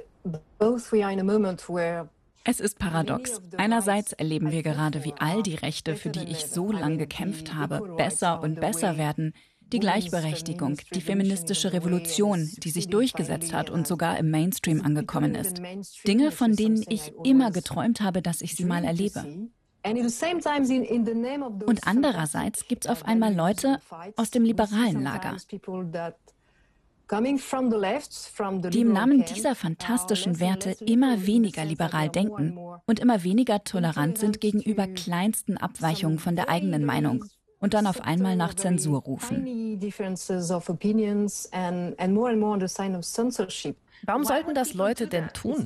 both 0.58 0.92
we 0.92 1.04
are 1.06 1.14
in 1.14 1.20
a 1.20 1.24
moment 1.24 1.70
where 1.70 2.10
es 2.46 2.60
ist 2.60 2.80
paradox. 2.80 3.42
Einerseits 3.58 4.14
erleben 4.14 4.52
wir 4.52 4.64
gerade, 4.64 5.04
wie 5.04 5.14
all 5.18 5.44
die 5.44 5.56
Rechte, 5.56 5.96
für 5.96 6.10
die 6.10 6.32
ich 6.32 6.46
so 6.46 6.72
lange 6.72 6.98
gekämpft 6.98 7.54
habe, 7.54 7.96
besser 7.98 8.42
und 8.42 8.62
besser 8.62 8.98
werden. 8.98 9.34
Die 9.74 9.80
Gleichberechtigung, 9.80 10.78
die 10.94 11.02
feministische 11.02 11.74
Revolution, 11.74 12.48
die 12.58 12.70
sich 12.70 12.88
durchgesetzt 12.88 13.52
hat 13.52 13.72
und 13.72 13.88
sogar 13.88 14.20
im 14.20 14.30
Mainstream 14.30 14.82
angekommen 14.82 15.34
ist. 15.34 15.60
Dinge, 16.08 16.32
von 16.32 16.56
denen 16.56 16.86
ich 16.88 17.12
immer 17.24 17.50
geträumt 17.50 18.00
habe, 18.00 18.22
dass 18.22 18.42
ich 18.42 18.56
sie 18.56 18.66
mal 18.66 18.84
erlebe. 18.84 19.50
Und 21.66 21.88
andererseits 21.88 22.68
gibt 22.68 22.86
es 22.86 22.92
auf 22.92 23.06
einmal 23.06 23.34
Leute 23.34 23.80
aus 24.16 24.30
dem 24.30 24.44
liberalen 24.44 25.02
Lager, 25.02 25.36
die 27.08 28.82
im 28.82 28.94
Namen 28.94 29.26
dieser 29.26 29.56
fantastischen 29.56 30.40
Werte 30.40 30.72
immer 30.86 31.26
weniger 31.26 31.66
liberal 31.66 32.10
denken 32.10 32.58
und 32.86 33.00
immer 33.00 33.24
weniger 33.24 33.64
tolerant 33.64 34.18
sind 34.18 34.42
gegenüber 34.42 34.88
kleinsten 34.88 35.58
Abweichungen 35.58 36.20
von 36.20 36.36
der 36.36 36.50
eigenen 36.50 36.86
Meinung 36.86 37.26
und 37.60 37.74
dann 37.74 37.88
auf 37.88 38.02
einmal 38.02 38.36
nach 38.36 38.54
Zensur 38.54 39.02
rufen. 39.02 39.80
Warum 44.06 44.24
sollten 44.24 44.54
das 44.54 44.74
Leute 44.74 45.08
denn 45.08 45.30
tun? 45.30 45.66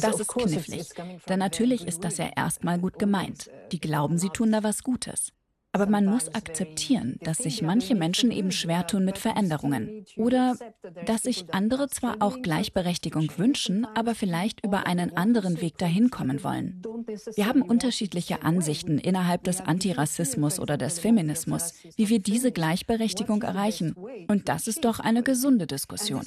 Das 0.00 0.20
ist 0.20 0.28
knifflig. 0.28 0.88
Denn 1.28 1.38
natürlich 1.38 1.86
ist 1.86 2.04
das 2.04 2.18
ja 2.18 2.30
erstmal 2.36 2.78
gut 2.78 2.98
gemeint. 2.98 3.50
Die 3.72 3.80
glauben, 3.80 4.18
sie 4.18 4.30
tun 4.30 4.52
da 4.52 4.62
was 4.62 4.82
Gutes. 4.82 5.32
Aber 5.72 5.86
man 5.86 6.04
muss 6.04 6.28
akzeptieren, 6.34 7.16
dass 7.22 7.38
sich 7.38 7.62
manche 7.62 7.94
Menschen 7.94 8.32
eben 8.32 8.50
schwer 8.50 8.86
tun 8.86 9.04
mit 9.04 9.18
Veränderungen. 9.18 10.04
Oder 10.16 10.56
dass 11.06 11.22
sich 11.22 11.54
andere 11.54 11.88
zwar 11.88 12.16
auch 12.20 12.42
Gleichberechtigung 12.42 13.30
wünschen, 13.36 13.84
aber 13.94 14.14
vielleicht 14.14 14.64
über 14.64 14.86
einen 14.86 15.16
anderen 15.16 15.60
Weg 15.60 15.78
dahin 15.78 16.10
kommen 16.10 16.42
wollen. 16.42 16.82
Wir 17.36 17.46
haben 17.46 17.62
unterschiedliche 17.62 18.42
Ansichten 18.42 18.98
innerhalb 18.98 19.44
des 19.44 19.60
Antirassismus 19.60 20.58
oder 20.58 20.76
des 20.76 20.98
Feminismus, 20.98 21.74
wie 21.96 22.08
wir 22.08 22.18
diese 22.18 22.50
Gleichberechtigung 22.50 23.42
erreichen. 23.42 23.94
Und 24.28 24.48
das 24.48 24.66
ist 24.66 24.84
doch 24.84 24.98
eine 24.98 25.22
gesunde 25.22 25.68
Diskussion. 25.68 26.24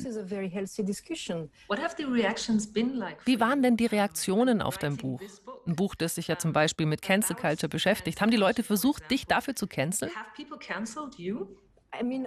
Wie 3.25 3.39
waren 3.39 3.61
denn 3.61 3.77
die 3.77 3.85
Reaktionen 3.87 4.61
auf 4.61 4.77
dein 4.77 4.95
Buch? 4.97 5.21
Ein 5.65 5.75
Buch, 5.75 5.95
das 5.95 6.15
sich 6.15 6.27
ja 6.27 6.37
zum 6.37 6.53
Beispiel 6.53 6.85
mit 6.85 7.01
Cancel 7.01 7.35
Culture 7.35 7.69
beschäftigt. 7.69 8.21
Haben 8.21 8.31
die 8.31 8.37
Leute 8.37 8.63
versucht, 8.63 9.09
dich 9.09 9.25
dafür 9.25 9.55
zu 9.55 9.67
canceln? 9.67 10.11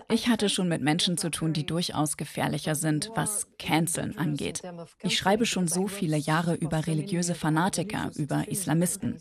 Ich 0.08 0.28
hatte 0.28 0.48
schon 0.48 0.68
mit 0.68 0.80
Menschen 0.80 1.18
zu 1.18 1.30
tun, 1.30 1.52
die 1.52 1.66
durchaus 1.66 2.16
gefährlicher 2.16 2.74
sind, 2.74 3.10
was 3.14 3.48
Canceln 3.58 4.16
angeht. 4.16 4.62
Ich 5.02 5.18
schreibe 5.18 5.44
schon 5.44 5.66
so 5.66 5.88
viele 5.88 6.16
Jahre 6.16 6.54
über 6.54 6.86
religiöse 6.86 7.34
Fanatiker, 7.34 8.10
über 8.14 8.46
Islamisten. 8.48 9.18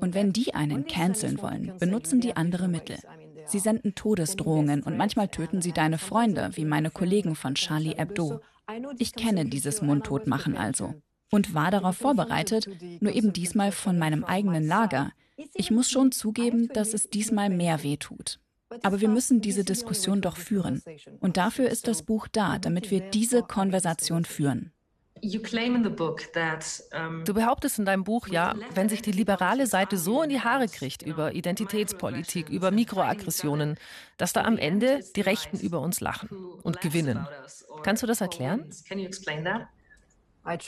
Und 0.00 0.14
wenn 0.14 0.32
die 0.32 0.54
einen 0.54 0.86
canceln 0.86 1.42
wollen, 1.42 1.76
benutzen 1.78 2.20
die 2.20 2.36
andere 2.36 2.68
Mittel. 2.68 2.98
Sie 3.46 3.58
senden 3.58 3.94
Todesdrohungen 3.94 4.82
und 4.82 4.96
manchmal 4.96 5.28
töten 5.28 5.62
sie 5.62 5.72
deine 5.72 5.98
Freunde, 5.98 6.50
wie 6.52 6.64
meine 6.64 6.90
Kollegen 6.90 7.34
von 7.34 7.54
Charlie 7.56 7.96
Hebdo. 7.96 8.40
Ich 8.98 9.14
kenne 9.14 9.46
dieses 9.46 9.82
Mundtotmachen 9.82 10.56
also 10.56 10.94
und 11.30 11.54
war 11.54 11.70
darauf 11.70 11.96
vorbereitet, 11.96 12.68
nur 13.00 13.12
eben 13.12 13.32
diesmal 13.32 13.72
von 13.72 13.98
meinem 13.98 14.24
eigenen 14.24 14.66
Lager. 14.66 15.12
Ich 15.54 15.70
muss 15.70 15.90
schon 15.90 16.12
zugeben, 16.12 16.68
dass 16.72 16.94
es 16.94 17.10
diesmal 17.10 17.50
mehr 17.50 17.82
weh 17.82 17.96
tut. 17.96 18.40
Aber 18.82 19.00
wir 19.00 19.08
müssen 19.08 19.40
diese 19.40 19.64
Diskussion 19.64 20.20
doch 20.20 20.36
führen. 20.36 20.82
Und 21.20 21.36
dafür 21.36 21.68
ist 21.70 21.88
das 21.88 22.02
Buch 22.02 22.28
da, 22.28 22.58
damit 22.58 22.90
wir 22.90 23.00
diese 23.00 23.42
Konversation 23.42 24.24
führen. 24.24 24.72
Du 27.24 27.34
behauptest 27.34 27.78
in 27.78 27.84
deinem 27.84 28.04
Buch 28.04 28.28
ja, 28.28 28.54
wenn 28.74 28.88
sich 28.88 29.02
die 29.02 29.10
liberale 29.12 29.66
Seite 29.66 29.98
so 29.98 30.22
in 30.22 30.30
die 30.30 30.40
Haare 30.40 30.68
kriegt 30.68 31.02
über 31.02 31.34
Identitätspolitik, 31.34 32.48
über 32.48 32.70
Mikroaggressionen, 32.70 33.78
dass 34.16 34.32
da 34.32 34.44
am 34.44 34.58
Ende 34.58 35.00
die 35.16 35.20
Rechten 35.20 35.58
über 35.58 35.80
uns 35.80 36.00
lachen 36.00 36.28
und 36.62 36.80
gewinnen. 36.80 37.26
Kannst 37.82 38.02
du 38.02 38.06
das 38.06 38.20
erklären? 38.20 38.70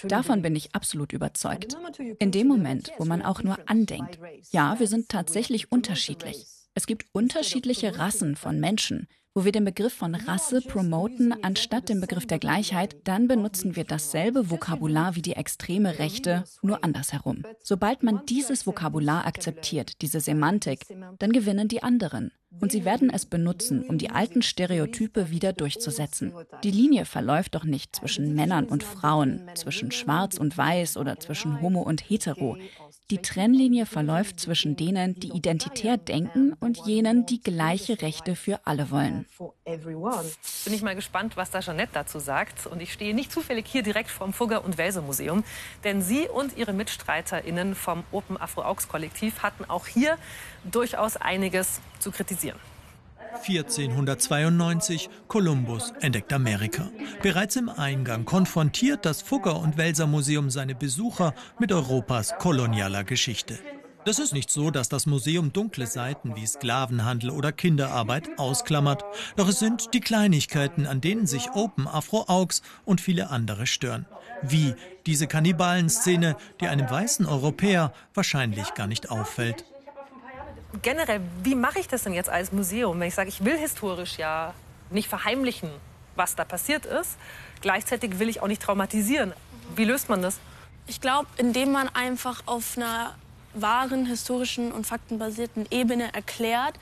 Davon 0.04 0.42
bin 0.42 0.56
ich 0.56 0.74
absolut 0.74 1.12
überzeugt. 1.12 1.76
In 2.18 2.30
dem 2.30 2.46
Moment, 2.48 2.92
wo 2.98 3.04
man 3.04 3.22
auch 3.22 3.42
nur 3.42 3.58
andenkt, 3.66 4.18
ja, 4.50 4.78
wir 4.78 4.86
sind 4.86 5.08
tatsächlich 5.08 5.72
unterschiedlich. 5.72 6.46
Es 6.74 6.86
gibt 6.86 7.06
unterschiedliche 7.12 7.98
Rassen 7.98 8.36
von 8.36 8.60
Menschen. 8.60 9.08
Wo 9.32 9.44
wir 9.44 9.52
den 9.52 9.64
Begriff 9.64 9.92
von 9.92 10.16
Rasse 10.16 10.60
promoten 10.60 11.32
anstatt 11.44 11.88
den 11.88 12.00
Begriff 12.00 12.26
der 12.26 12.40
Gleichheit, 12.40 12.96
dann 13.04 13.28
benutzen 13.28 13.76
wir 13.76 13.84
dasselbe 13.84 14.50
Vokabular 14.50 15.14
wie 15.14 15.22
die 15.22 15.34
extreme 15.34 16.00
Rechte, 16.00 16.42
nur 16.62 16.82
andersherum. 16.82 17.44
Sobald 17.62 18.02
man 18.02 18.26
dieses 18.26 18.66
Vokabular 18.66 19.26
akzeptiert, 19.26 20.02
diese 20.02 20.18
Semantik, 20.18 20.80
dann 21.20 21.30
gewinnen 21.30 21.68
die 21.68 21.84
anderen. 21.84 22.32
Und 22.60 22.72
sie 22.72 22.84
werden 22.84 23.10
es 23.10 23.26
benutzen, 23.26 23.84
um 23.84 23.98
die 23.98 24.10
alten 24.10 24.42
Stereotype 24.42 25.30
wieder 25.30 25.52
durchzusetzen. 25.52 26.32
Die 26.64 26.72
Linie 26.72 27.04
verläuft 27.04 27.54
doch 27.54 27.62
nicht 27.62 27.94
zwischen 27.94 28.34
Männern 28.34 28.64
und 28.64 28.82
Frauen, 28.82 29.42
zwischen 29.54 29.92
Schwarz 29.92 30.38
und 30.38 30.58
Weiß 30.58 30.96
oder 30.96 31.20
zwischen 31.20 31.60
Homo 31.60 31.82
und 31.82 32.00
Hetero. 32.00 32.56
Die 33.10 33.18
Trennlinie 33.18 33.86
verläuft 33.86 34.38
zwischen 34.38 34.76
denen, 34.76 35.18
die 35.18 35.30
identitär 35.30 35.96
denken 35.96 36.52
und 36.60 36.86
jenen, 36.86 37.26
die 37.26 37.42
gleiche 37.42 38.00
Rechte 38.02 38.36
für 38.36 38.60
alle 38.64 38.92
wollen. 38.92 39.26
Bin 40.64 40.74
ich 40.74 40.82
mal 40.82 40.94
gespannt, 40.94 41.36
was 41.36 41.50
da 41.50 41.58
Jeanette 41.58 41.92
dazu 41.92 42.20
sagt. 42.20 42.68
Und 42.68 42.80
ich 42.80 42.92
stehe 42.92 43.12
nicht 43.12 43.32
zufällig 43.32 43.66
hier 43.66 43.82
direkt 43.82 44.10
vom 44.10 44.32
Fugger- 44.32 44.64
und 44.64 44.78
Welser 44.78 45.02
Museum, 45.02 45.42
denn 45.82 46.02
sie 46.02 46.28
und 46.28 46.56
ihre 46.56 46.72
MitstreiterInnen 46.72 47.74
vom 47.74 48.04
Open 48.12 48.36
Afro 48.36 48.62
Augs 48.62 48.86
Kollektiv 48.86 49.42
hatten 49.42 49.64
auch 49.64 49.88
hier 49.88 50.16
durchaus 50.70 51.16
einiges 51.16 51.80
zu 51.98 52.12
kritisieren. 52.12 52.58
1492 53.34 55.08
Kolumbus 55.28 55.92
entdeckt 56.00 56.32
Amerika. 56.32 56.88
Bereits 57.22 57.56
im 57.56 57.68
Eingang 57.68 58.24
konfrontiert 58.24 59.04
das 59.06 59.22
Fugger- 59.22 59.60
und 59.60 59.76
Welser 59.76 60.06
Museum 60.06 60.50
seine 60.50 60.74
Besucher 60.74 61.34
mit 61.58 61.72
Europas 61.72 62.34
kolonialer 62.38 63.04
Geschichte. 63.04 63.58
Das 64.06 64.18
ist 64.18 64.32
nicht 64.32 64.50
so, 64.50 64.70
dass 64.70 64.88
das 64.88 65.04
Museum 65.04 65.52
dunkle 65.52 65.86
Seiten 65.86 66.34
wie 66.34 66.46
Sklavenhandel 66.46 67.30
oder 67.30 67.52
Kinderarbeit 67.52 68.38
ausklammert. 68.38 69.04
Doch 69.36 69.48
es 69.48 69.58
sind 69.58 69.92
die 69.92 70.00
Kleinigkeiten, 70.00 70.86
an 70.86 71.02
denen 71.02 71.26
sich 71.26 71.50
Open 71.52 71.86
Afro 71.86 72.24
Augs 72.26 72.62
und 72.86 73.02
viele 73.02 73.28
andere 73.28 73.66
stören. 73.66 74.06
Wie 74.42 74.74
diese 75.04 75.26
Kannibalenszene, 75.26 76.36
die 76.62 76.68
einem 76.68 76.88
weißen 76.88 77.26
Europäer 77.26 77.92
wahrscheinlich 78.14 78.72
gar 78.72 78.86
nicht 78.86 79.10
auffällt 79.10 79.64
generell, 80.82 81.20
wie 81.42 81.54
mache 81.54 81.78
ich 81.78 81.88
das 81.88 82.04
denn 82.04 82.12
jetzt 82.12 82.30
als 82.30 82.52
Museum, 82.52 82.98
wenn 83.00 83.08
ich 83.08 83.14
sage, 83.14 83.28
ich 83.28 83.44
will 83.44 83.56
historisch 83.56 84.18
ja 84.18 84.54
nicht 84.90 85.08
verheimlichen, 85.08 85.70
was 86.16 86.36
da 86.36 86.44
passiert 86.44 86.86
ist. 86.86 87.16
Gleichzeitig 87.60 88.18
will 88.18 88.28
ich 88.28 88.42
auch 88.42 88.48
nicht 88.48 88.62
traumatisieren. 88.62 89.32
Wie 89.76 89.84
löst 89.84 90.08
man 90.08 90.22
das? 90.22 90.38
Ich 90.86 91.00
glaube, 91.00 91.28
indem 91.36 91.72
man 91.72 91.88
einfach 91.88 92.42
auf 92.46 92.76
einer 92.76 93.14
wahren, 93.54 94.06
historischen 94.06 94.72
und 94.72 94.86
faktenbasierten 94.86 95.66
Ebene 95.70 96.12
erklärt, 96.14 96.74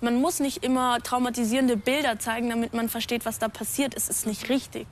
man 0.00 0.20
muss 0.20 0.40
nicht 0.40 0.64
immer 0.64 1.00
traumatisierende 1.00 1.76
Bilder 1.76 2.18
zeigen, 2.18 2.50
damit 2.50 2.74
man 2.74 2.88
versteht, 2.88 3.24
was 3.24 3.38
da 3.38 3.48
passiert 3.48 3.94
ist. 3.94 4.10
Es 4.10 4.18
ist 4.18 4.26
nicht 4.26 4.48
richtig. 4.48 4.86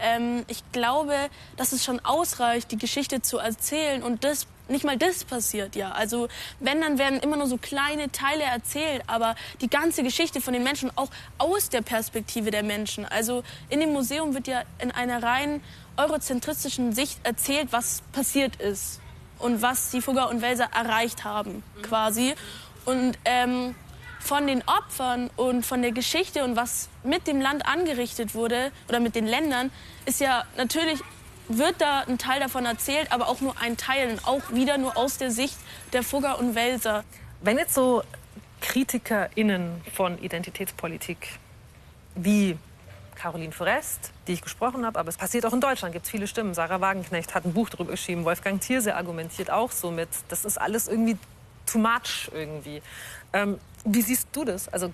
Ähm, 0.00 0.44
ich 0.48 0.62
glaube, 0.72 1.14
dass 1.56 1.72
es 1.72 1.84
schon 1.84 2.00
ausreicht, 2.00 2.70
die 2.72 2.78
Geschichte 2.78 3.22
zu 3.22 3.38
erzählen 3.38 4.02
und 4.02 4.24
das 4.24 4.46
nicht 4.68 4.84
mal 4.84 4.96
das 4.96 5.24
passiert 5.24 5.74
ja. 5.76 5.90
Also 5.90 6.28
wenn, 6.60 6.80
dann 6.80 6.98
werden 6.98 7.18
immer 7.20 7.36
nur 7.36 7.46
so 7.46 7.56
kleine 7.56 8.10
Teile 8.12 8.44
erzählt, 8.44 9.02
aber 9.08 9.34
die 9.60 9.68
ganze 9.68 10.02
Geschichte 10.02 10.40
von 10.40 10.52
den 10.54 10.62
Menschen 10.62 10.90
auch 10.96 11.08
aus 11.38 11.68
der 11.68 11.82
Perspektive 11.82 12.50
der 12.50 12.62
Menschen. 12.62 13.04
Also 13.04 13.42
in 13.68 13.80
dem 13.80 13.92
Museum 13.92 14.34
wird 14.34 14.46
ja 14.46 14.62
in 14.78 14.90
einer 14.92 15.22
rein 15.22 15.60
eurozentristischen 15.96 16.92
Sicht 16.92 17.18
erzählt, 17.24 17.68
was 17.72 18.02
passiert 18.12 18.56
ist 18.56 19.00
und 19.38 19.60
was 19.60 19.90
die 19.90 20.00
Fugger 20.00 20.30
und 20.30 20.40
Welser 20.40 20.68
erreicht 20.74 21.24
haben, 21.24 21.62
quasi. 21.82 22.34
Und 22.84 23.18
ähm, 23.24 23.74
von 24.20 24.46
den 24.46 24.62
Opfern 24.66 25.30
und 25.36 25.66
von 25.66 25.82
der 25.82 25.92
Geschichte 25.92 26.44
und 26.44 26.54
was 26.54 26.88
mit 27.02 27.26
dem 27.26 27.40
Land 27.40 27.66
angerichtet 27.66 28.34
wurde 28.34 28.70
oder 28.88 29.00
mit 29.00 29.14
den 29.14 29.26
Ländern, 29.26 29.72
ist 30.06 30.20
ja 30.20 30.44
natürlich 30.56 31.00
wird 31.48 31.80
da 31.80 32.00
ein 32.06 32.16
Teil 32.16 32.38
davon 32.38 32.64
erzählt, 32.64 33.10
aber 33.10 33.26
auch 33.26 33.40
nur 33.40 33.60
ein 33.60 33.76
Teil 33.76 34.10
und 34.10 34.24
auch 34.24 34.52
wieder 34.52 34.78
nur 34.78 34.96
aus 34.96 35.18
der 35.18 35.32
Sicht 35.32 35.56
der 35.92 36.04
Fugger 36.04 36.38
und 36.38 36.54
Welser. 36.54 37.02
Wenn 37.40 37.58
jetzt 37.58 37.74
so 37.74 38.02
KritikerInnen 38.60 39.80
von 39.92 40.18
Identitätspolitik 40.22 41.40
wie 42.14 42.56
Caroline 43.16 43.52
Forest, 43.52 44.12
die 44.28 44.32
ich 44.34 44.42
gesprochen 44.42 44.86
habe, 44.86 44.98
aber 44.98 45.08
es 45.08 45.16
passiert 45.16 45.44
auch 45.44 45.52
in 45.52 45.60
Deutschland, 45.60 45.92
gibt 45.92 46.06
es 46.06 46.10
viele 46.10 46.26
Stimmen. 46.26 46.54
Sarah 46.54 46.80
Wagenknecht 46.80 47.34
hat 47.34 47.44
ein 47.44 47.52
Buch 47.52 47.68
darüber 47.68 47.92
geschrieben, 47.92 48.24
Wolfgang 48.24 48.60
Thierse 48.60 48.94
argumentiert 48.94 49.50
auch 49.50 49.72
so 49.72 49.90
mit, 49.90 50.08
das 50.28 50.44
ist 50.44 50.58
alles 50.58 50.88
irgendwie 50.88 51.18
too 51.70 51.78
much 51.78 52.30
irgendwie. 52.32 52.82
Ähm, 53.32 53.58
wie 53.84 54.02
siehst 54.02 54.28
du 54.32 54.44
das? 54.44 54.68
Also 54.68 54.92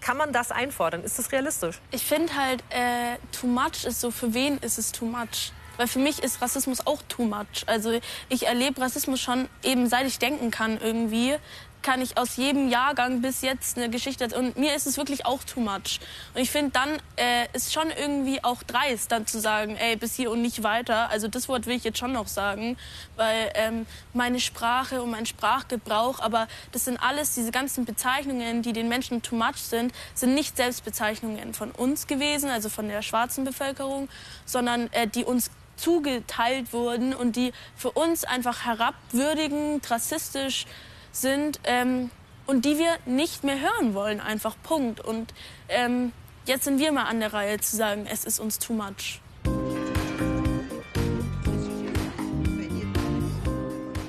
kann 0.00 0.16
man 0.16 0.32
das 0.32 0.50
einfordern? 0.50 1.04
Ist 1.04 1.18
das 1.18 1.30
realistisch? 1.32 1.78
Ich 1.90 2.04
finde 2.04 2.34
halt, 2.34 2.62
äh, 2.70 3.16
too 3.32 3.46
much 3.46 3.84
ist 3.84 4.00
so, 4.00 4.10
für 4.10 4.32
wen 4.34 4.58
ist 4.58 4.78
es 4.78 4.92
too 4.92 5.04
much? 5.04 5.52
Weil 5.76 5.88
für 5.88 5.98
mich 5.98 6.22
ist 6.22 6.42
Rassismus 6.42 6.86
auch 6.86 7.02
too 7.08 7.24
much. 7.24 7.64
Also 7.66 7.98
ich 8.28 8.46
erlebe 8.46 8.80
Rassismus 8.80 9.20
schon 9.20 9.48
eben 9.62 9.88
seit 9.88 10.06
ich 10.06 10.18
denken 10.18 10.50
kann 10.50 10.78
irgendwie 10.78 11.36
kann 11.82 12.00
ich 12.02 12.16
aus 12.16 12.36
jedem 12.36 12.68
Jahrgang 12.68 13.22
bis 13.22 13.42
jetzt 13.42 13.76
eine 13.76 13.90
Geschichte 13.90 14.28
und 14.36 14.56
mir 14.56 14.74
ist 14.74 14.86
es 14.86 14.96
wirklich 14.96 15.26
auch 15.26 15.42
too 15.44 15.60
much. 15.60 16.00
Und 16.34 16.40
ich 16.40 16.50
finde 16.50 16.72
dann 16.72 16.90
äh, 17.16 17.46
ist 17.52 17.72
schon 17.72 17.90
irgendwie 17.90 18.42
auch 18.44 18.62
dreist 18.62 19.12
dann 19.12 19.26
zu 19.26 19.40
sagen 19.40 19.76
ey 19.76 19.96
bis 19.96 20.14
hier 20.14 20.30
und 20.30 20.42
nicht 20.42 20.62
weiter. 20.62 21.10
Also 21.10 21.28
das 21.28 21.48
Wort 21.48 21.66
will 21.66 21.76
ich 21.76 21.84
jetzt 21.84 21.98
schon 21.98 22.12
noch 22.12 22.28
sagen 22.28 22.76
weil 23.16 23.50
ähm, 23.54 23.86
meine 24.12 24.40
Sprache 24.40 25.02
und 25.02 25.10
mein 25.10 25.26
Sprachgebrauch 25.26 26.20
aber 26.20 26.48
das 26.72 26.84
sind 26.84 26.98
alles 26.98 27.34
diese 27.34 27.50
ganzen 27.50 27.84
Bezeichnungen 27.84 28.62
die 28.62 28.72
den 28.72 28.88
Menschen 28.88 29.22
too 29.22 29.36
much 29.36 29.56
sind 29.56 29.92
sind 30.14 30.34
nicht 30.34 30.56
Selbstbezeichnungen 30.56 31.54
von 31.54 31.70
uns 31.70 32.06
gewesen 32.06 32.50
also 32.50 32.68
von 32.68 32.88
der 32.88 33.02
schwarzen 33.02 33.44
Bevölkerung 33.44 34.08
sondern 34.44 34.92
äh, 34.92 35.06
die 35.06 35.24
uns 35.24 35.50
zugeteilt 35.80 36.72
wurden 36.72 37.14
und 37.14 37.36
die 37.36 37.52
für 37.74 37.90
uns 37.90 38.24
einfach 38.24 38.64
herabwürdigend, 38.64 39.90
rassistisch 39.90 40.66
sind 41.12 41.60
ähm, 41.64 42.10
und 42.46 42.64
die 42.64 42.78
wir 42.78 42.96
nicht 43.06 43.44
mehr 43.44 43.60
hören 43.60 43.94
wollen, 43.94 44.20
einfach 44.20 44.56
Punkt. 44.62 45.00
Und 45.00 45.32
ähm, 45.68 46.12
jetzt 46.46 46.64
sind 46.64 46.78
wir 46.78 46.92
mal 46.92 47.04
an 47.04 47.20
der 47.20 47.32
Reihe 47.32 47.58
zu 47.60 47.76
sagen, 47.76 48.06
es 48.10 48.24
ist 48.24 48.40
uns 48.40 48.58
too 48.58 48.72
much. 48.72 49.20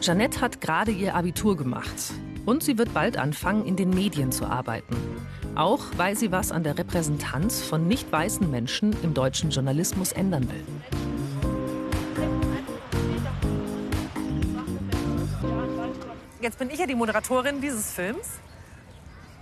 Jeanette 0.02 0.42
hat 0.42 0.62
gerade 0.62 0.92
ihr 0.92 1.14
Abitur 1.14 1.56
gemacht 1.56 2.14
und 2.48 2.64
sie 2.64 2.80
wird 2.80 2.92
bald 2.94 3.18
anfangen, 3.18 3.66
in 3.66 3.76
den 3.76 3.92
Medien 3.92 4.32
zu 4.32 4.46
arbeiten. 4.46 4.96
Auch 5.54 5.84
weil 5.98 6.18
sie 6.18 6.32
was 6.32 6.52
an 6.52 6.64
der 6.64 6.78
Repräsentanz 6.78 7.62
von 7.62 7.88
nicht 7.88 8.12
weißen 8.12 8.50
Menschen 8.50 8.96
im 9.04 9.14
deutschen 9.14 9.52
Journalismus 9.52 10.12
ändern 10.12 10.50
will. 10.50 11.01
Jetzt 16.42 16.58
bin 16.58 16.72
ich 16.72 16.80
ja 16.80 16.88
die 16.88 16.96
Moderatorin 16.96 17.62
dieses 17.62 17.92
Films. 17.92 18.26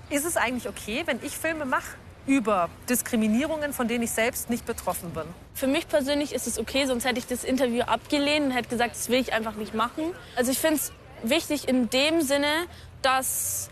Ist 0.10 0.26
es 0.26 0.36
eigentlich 0.36 0.68
okay, 0.68 1.04
wenn 1.06 1.20
ich 1.24 1.38
Filme 1.38 1.64
mache 1.64 1.96
über 2.28 2.70
Diskriminierungen, 2.90 3.72
von 3.72 3.88
denen 3.88 4.04
ich 4.04 4.12
selbst 4.12 4.50
nicht 4.50 4.66
betroffen 4.66 5.12
bin? 5.12 5.24
Für 5.54 5.68
mich 5.68 5.88
persönlich 5.88 6.34
ist 6.34 6.46
es 6.46 6.60
okay, 6.60 6.86
sonst 6.88 7.06
hätte 7.06 7.18
ich 7.18 7.26
das 7.26 7.46
Interview 7.46 7.84
abgelehnt 7.84 8.48
und 8.48 8.52
hätte 8.52 8.68
gesagt, 8.68 8.96
das 8.96 9.08
will 9.08 9.20
ich 9.20 9.32
einfach 9.32 9.56
nicht 9.56 9.74
machen. 9.74 10.14
Also 10.36 10.52
ich 10.52 10.60
finde 10.60 10.76
es 10.76 10.92
wichtig 11.24 11.70
in 11.70 11.90
dem 11.90 12.22
Sinne, 12.22 12.66
dass 13.02 13.70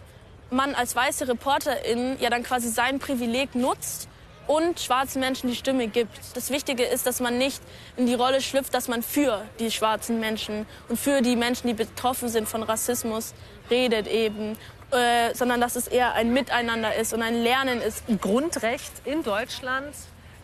man 0.50 0.74
als 0.74 0.96
weiße 0.96 1.28
Reporterin 1.28 2.16
ja 2.22 2.30
dann 2.30 2.44
quasi 2.44 2.70
sein 2.70 3.00
Privileg 3.00 3.56
nutzt 3.56 4.08
und 4.48 4.80
schwarzen 4.80 5.20
Menschen 5.20 5.50
die 5.50 5.56
Stimme 5.56 5.88
gibt. 5.88 6.12
Das 6.34 6.50
Wichtige 6.50 6.84
ist, 6.84 7.06
dass 7.06 7.20
man 7.20 7.38
nicht 7.38 7.62
in 7.96 8.06
die 8.06 8.14
Rolle 8.14 8.42
schlüpft, 8.42 8.74
dass 8.74 8.88
man 8.88 9.04
für 9.04 9.44
die 9.60 9.72
schwarzen 9.72 10.20
Menschen 10.20 10.66
und 10.90 11.00
für 11.00 11.22
die 11.22 11.36
Menschen, 11.36 11.68
die 11.68 11.74
betroffen 11.74 12.30
sind 12.30 12.48
von 12.48 12.64
Rassismus, 12.64 13.34
redet 13.70 14.08
eben. 14.08 14.58
Äh, 14.90 15.36
sondern 15.36 15.60
dass 15.60 15.76
es 15.76 15.90
eher 15.90 16.14
ein 16.14 16.32
Miteinander 16.32 16.96
ist 16.96 17.14
und 17.14 17.22
ein 17.22 17.36
Lernen 17.36 17.82
ist. 17.82 18.08
Ein 18.08 18.22
Grundrecht 18.22 18.94
in 19.04 19.22
Deutschland 19.22 19.94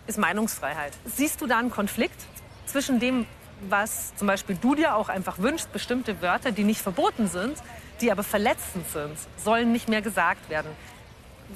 ist 0.06 0.18
Meinungsfreiheit. 0.18 0.92
Siehst 1.06 1.40
du 1.40 1.48
da 1.48 1.60
einen 1.60 1.72
Konflikt 1.72 2.20
zwischen 2.66 3.00
dem, 3.00 3.26
was 3.70 4.14
zum 4.18 4.28
Beispiel 4.28 4.58
du 4.58 4.76
dir 4.76 4.96
auch 4.96 5.08
einfach 5.08 5.40
wünschst, 5.40 5.72
bestimmte 5.72 6.22
Wörter, 6.22 6.52
die 6.52 6.66
nicht 6.66 6.82
verboten 6.82 7.30
sind, 7.30 7.58
die 8.02 8.12
aber 8.12 8.24
verletzend 8.24 8.90
sind, 8.90 9.16
sollen 9.38 9.72
nicht 9.72 9.88
mehr 9.88 10.02
gesagt 10.02 10.50
werden? 10.50 10.72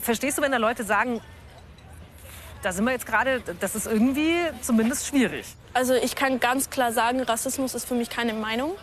Verstehst 0.01 0.37
du, 0.37 0.41
wenn 0.41 0.53
da 0.53 0.57
Leute 0.57 0.85
sagen, 0.85 1.19
da 2.61 2.71
sind 2.71 2.85
wir 2.85 2.91
jetzt 2.91 3.05
gerade, 3.05 3.41
das 3.59 3.75
ist 3.75 3.87
irgendwie 3.87 4.35
zumindest 4.61 5.07
schwierig. 5.07 5.45
Also 5.73 5.93
ich 5.93 6.15
kann 6.15 6.39
ganz 6.39 6.69
klar 6.69 6.91
sagen, 6.91 7.21
Rassismus 7.21 7.75
ist 7.75 7.87
für 7.87 7.95
mich 7.95 8.09
keine 8.09 8.33
Meinung. 8.33 8.75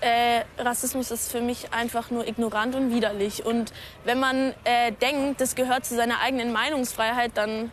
Äh, 0.00 0.44
Rassismus 0.58 1.10
ist 1.10 1.30
für 1.30 1.42
mich 1.42 1.72
einfach 1.72 2.10
nur 2.10 2.26
ignorant 2.26 2.74
und 2.74 2.94
widerlich. 2.94 3.44
Und 3.44 3.72
wenn 4.04 4.18
man 4.18 4.54
äh, 4.64 4.92
denkt, 4.92 5.40
das 5.40 5.54
gehört 5.54 5.84
zu 5.84 5.94
seiner 5.94 6.20
eigenen 6.20 6.52
Meinungsfreiheit, 6.52 7.32
dann 7.34 7.70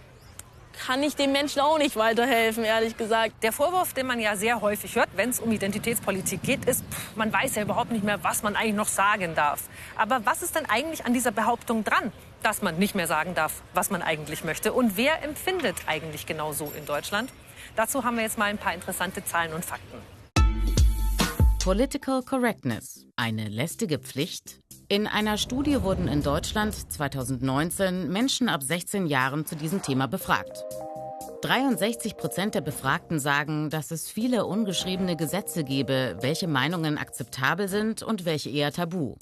kann 0.85 1.01
ich 1.01 1.15
dem 1.15 1.31
Menschen 1.31 1.61
auch 1.61 1.77
nicht 1.77 1.95
weiterhelfen, 1.95 2.63
ehrlich 2.63 2.97
gesagt. 2.97 3.43
Der 3.43 3.51
Vorwurf, 3.51 3.93
den 3.93 4.05
man 4.05 4.19
ja 4.19 4.35
sehr 4.35 4.61
häufig 4.61 4.95
hört, 4.95 5.09
wenn 5.15 5.29
es 5.29 5.39
um 5.39 5.51
Identitätspolitik 5.51 6.43
geht, 6.43 6.65
ist, 6.65 6.83
pff, 6.91 7.15
man 7.15 7.33
weiß 7.33 7.55
ja 7.55 7.63
überhaupt 7.63 7.91
nicht 7.91 8.03
mehr, 8.03 8.23
was 8.23 8.43
man 8.43 8.55
eigentlich 8.55 8.75
noch 8.75 8.87
sagen 8.87 9.33
darf. 9.33 9.61
Aber 9.95 10.25
was 10.25 10.43
ist 10.43 10.55
denn 10.55 10.67
eigentlich 10.67 11.05
an 11.05 11.13
dieser 11.13 11.31
Behauptung 11.31 11.83
dran, 11.83 12.11
dass 12.47 12.61
man 12.61 12.79
nicht 12.79 12.95
mehr 12.95 13.07
sagen 13.07 13.35
darf, 13.35 13.61
was 13.73 13.89
man 13.89 14.01
eigentlich 14.01 14.45
möchte? 14.45 14.71
Und 14.71 14.95
wer 14.95 15.21
empfindet 15.21 15.75
eigentlich 15.85 16.25
genau 16.25 16.53
so 16.53 16.71
in 16.77 16.85
Deutschland? 16.85 17.29
Dazu 17.75 18.05
haben 18.05 18.15
wir 18.15 18.23
jetzt 18.23 18.37
mal 18.37 18.45
ein 18.45 18.57
paar 18.57 18.73
interessante 18.73 19.21
Zahlen 19.25 19.51
und 19.51 19.65
Fakten. 19.65 19.97
Political 21.61 22.23
Correctness, 22.23 23.05
eine 23.17 23.49
lästige 23.49 23.99
Pflicht? 23.99 24.59
In 24.87 25.07
einer 25.07 25.37
Studie 25.37 25.83
wurden 25.83 26.07
in 26.07 26.23
Deutschland 26.23 26.73
2019 26.73 28.09
Menschen 28.09 28.47
ab 28.47 28.63
16 28.63 29.07
Jahren 29.07 29.45
zu 29.45 29.57
diesem 29.57 29.81
Thema 29.81 30.07
befragt. 30.07 30.63
63 31.41 32.15
Prozent 32.15 32.55
der 32.55 32.61
Befragten 32.61 33.19
sagen, 33.19 33.69
dass 33.69 33.91
es 33.91 34.09
viele 34.09 34.45
ungeschriebene 34.45 35.17
Gesetze 35.17 35.65
gebe, 35.65 36.17
welche 36.21 36.47
Meinungen 36.47 36.97
akzeptabel 36.97 37.67
sind 37.67 38.03
und 38.03 38.23
welche 38.23 38.49
eher 38.49 38.71
tabu. 38.71 39.15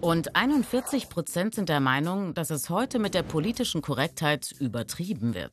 Und 0.00 0.34
41 0.34 1.10
Prozent 1.10 1.54
sind 1.54 1.68
der 1.68 1.80
Meinung, 1.80 2.32
dass 2.32 2.48
es 2.48 2.70
heute 2.70 2.98
mit 2.98 3.12
der 3.12 3.22
politischen 3.22 3.82
Korrektheit 3.82 4.50
übertrieben 4.58 5.34
wird. 5.34 5.52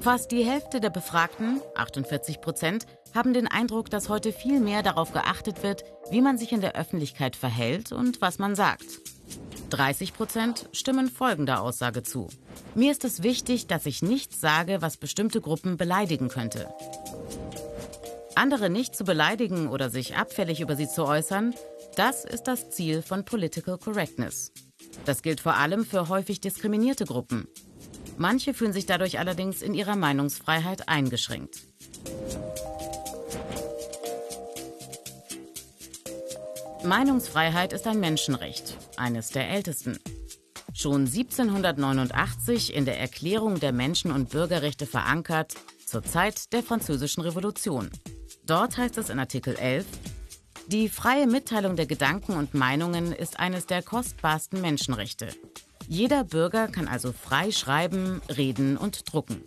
Fast 0.00 0.32
die 0.32 0.42
Hälfte 0.42 0.80
der 0.80 0.88
Befragten, 0.88 1.60
48 1.74 2.40
Prozent, 2.40 2.86
haben 3.14 3.34
den 3.34 3.46
Eindruck, 3.46 3.90
dass 3.90 4.08
heute 4.08 4.32
viel 4.32 4.58
mehr 4.58 4.82
darauf 4.82 5.12
geachtet 5.12 5.62
wird, 5.62 5.84
wie 6.10 6.22
man 6.22 6.38
sich 6.38 6.52
in 6.52 6.62
der 6.62 6.76
Öffentlichkeit 6.76 7.36
verhält 7.36 7.92
und 7.92 8.22
was 8.22 8.38
man 8.38 8.54
sagt. 8.54 8.86
30 9.68 10.14
Prozent 10.14 10.68
stimmen 10.72 11.10
folgender 11.10 11.60
Aussage 11.60 12.02
zu. 12.02 12.28
Mir 12.74 12.90
ist 12.90 13.04
es 13.04 13.22
wichtig, 13.22 13.66
dass 13.66 13.84
ich 13.84 14.02
nichts 14.02 14.40
sage, 14.40 14.78
was 14.80 14.96
bestimmte 14.96 15.42
Gruppen 15.42 15.76
beleidigen 15.76 16.28
könnte. 16.28 16.72
Andere 18.34 18.70
nicht 18.70 18.96
zu 18.96 19.04
beleidigen 19.04 19.68
oder 19.68 19.90
sich 19.90 20.16
abfällig 20.16 20.62
über 20.62 20.74
sie 20.74 20.88
zu 20.88 21.04
äußern, 21.04 21.54
das 21.96 22.24
ist 22.24 22.44
das 22.44 22.70
Ziel 22.70 23.02
von 23.02 23.24
Political 23.24 23.78
Correctness. 23.78 24.52
Das 25.04 25.22
gilt 25.22 25.40
vor 25.40 25.56
allem 25.56 25.84
für 25.84 26.08
häufig 26.08 26.40
diskriminierte 26.40 27.04
Gruppen. 27.04 27.46
Manche 28.18 28.54
fühlen 28.54 28.72
sich 28.72 28.86
dadurch 28.86 29.18
allerdings 29.18 29.62
in 29.62 29.74
ihrer 29.74 29.96
Meinungsfreiheit 29.96 30.88
eingeschränkt. 30.88 31.60
Meinungsfreiheit 36.84 37.72
ist 37.72 37.86
ein 37.86 38.00
Menschenrecht, 38.00 38.76
eines 38.96 39.28
der 39.30 39.48
ältesten. 39.50 39.98
Schon 40.74 41.06
1789 41.06 42.74
in 42.74 42.86
der 42.86 42.98
Erklärung 42.98 43.60
der 43.60 43.72
Menschen- 43.72 44.10
und 44.10 44.30
Bürgerrechte 44.30 44.86
verankert, 44.86 45.54
zur 45.86 46.02
Zeit 46.02 46.52
der 46.52 46.62
Französischen 46.62 47.22
Revolution. 47.22 47.90
Dort 48.46 48.78
heißt 48.78 48.98
es 48.98 49.10
in 49.10 49.18
Artikel 49.18 49.54
11, 49.54 49.84
die 50.68 50.88
freie 50.88 51.26
Mitteilung 51.26 51.76
der 51.76 51.86
Gedanken 51.86 52.32
und 52.36 52.54
Meinungen 52.54 53.12
ist 53.12 53.38
eines 53.38 53.66
der 53.66 53.82
kostbarsten 53.82 54.60
Menschenrechte. 54.60 55.28
Jeder 55.88 56.24
Bürger 56.24 56.68
kann 56.68 56.88
also 56.88 57.12
frei 57.12 57.50
schreiben, 57.50 58.22
reden 58.34 58.76
und 58.76 59.12
drucken. 59.12 59.42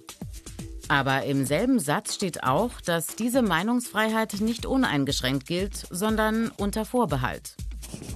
Aber 0.87 1.23
im 1.23 1.45
selben 1.45 1.79
Satz 1.79 2.13
steht 2.13 2.43
auch, 2.43 2.79
dass 2.81 3.15
diese 3.15 3.41
Meinungsfreiheit 3.41 4.41
nicht 4.41 4.65
uneingeschränkt 4.65 5.47
gilt, 5.47 5.87
sondern 5.89 6.51
unter 6.57 6.85
Vorbehalt. 6.85 7.55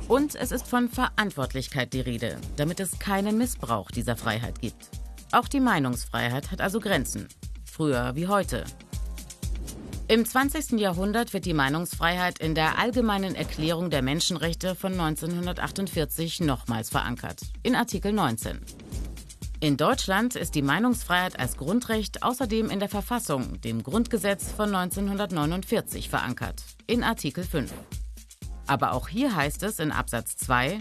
Und 0.07 0.35
es 0.35 0.51
ist 0.51 0.67
von 0.67 0.89
Verantwortlichkeit 0.89 1.93
die 1.93 2.01
Rede, 2.01 2.37
damit 2.57 2.79
es 2.79 2.99
keinen 2.99 3.37
Missbrauch 3.37 3.89
dieser 3.91 4.15
Freiheit 4.15 4.61
gibt. 4.61 4.89
Auch 5.31 5.47
die 5.47 5.59
Meinungsfreiheit 5.59 6.51
hat 6.51 6.61
also 6.61 6.79
Grenzen, 6.79 7.27
früher 7.63 8.15
wie 8.15 8.27
heute. 8.27 8.65
Im 10.11 10.25
20. 10.25 10.79
Jahrhundert 10.79 11.33
wird 11.33 11.45
die 11.45 11.53
Meinungsfreiheit 11.53 12.39
in 12.39 12.55
der 12.55 12.79
Allgemeinen 12.79 13.35
Erklärung 13.35 13.91
der 13.91 14.01
Menschenrechte 14.01 14.73
von 14.73 14.93
1948 14.93 16.39
nochmals 16.39 16.89
verankert, 16.89 17.41
in 17.61 17.75
Artikel 17.75 18.11
19. 18.11 18.59
In 19.59 19.77
Deutschland 19.77 20.35
ist 20.35 20.55
die 20.55 20.63
Meinungsfreiheit 20.63 21.37
als 21.37 21.57
Grundrecht 21.57 22.23
außerdem 22.23 22.71
in 22.71 22.79
der 22.79 22.89
Verfassung, 22.89 23.61
dem 23.61 23.83
Grundgesetz 23.83 24.51
von 24.51 24.73
1949, 24.73 26.09
verankert, 26.09 26.63
in 26.87 27.03
Artikel 27.03 27.43
5. 27.43 27.71
Aber 28.65 28.93
auch 28.93 29.09
hier 29.09 29.35
heißt 29.35 29.61
es 29.61 29.77
in 29.77 29.91
Absatz 29.91 30.37
2, 30.37 30.79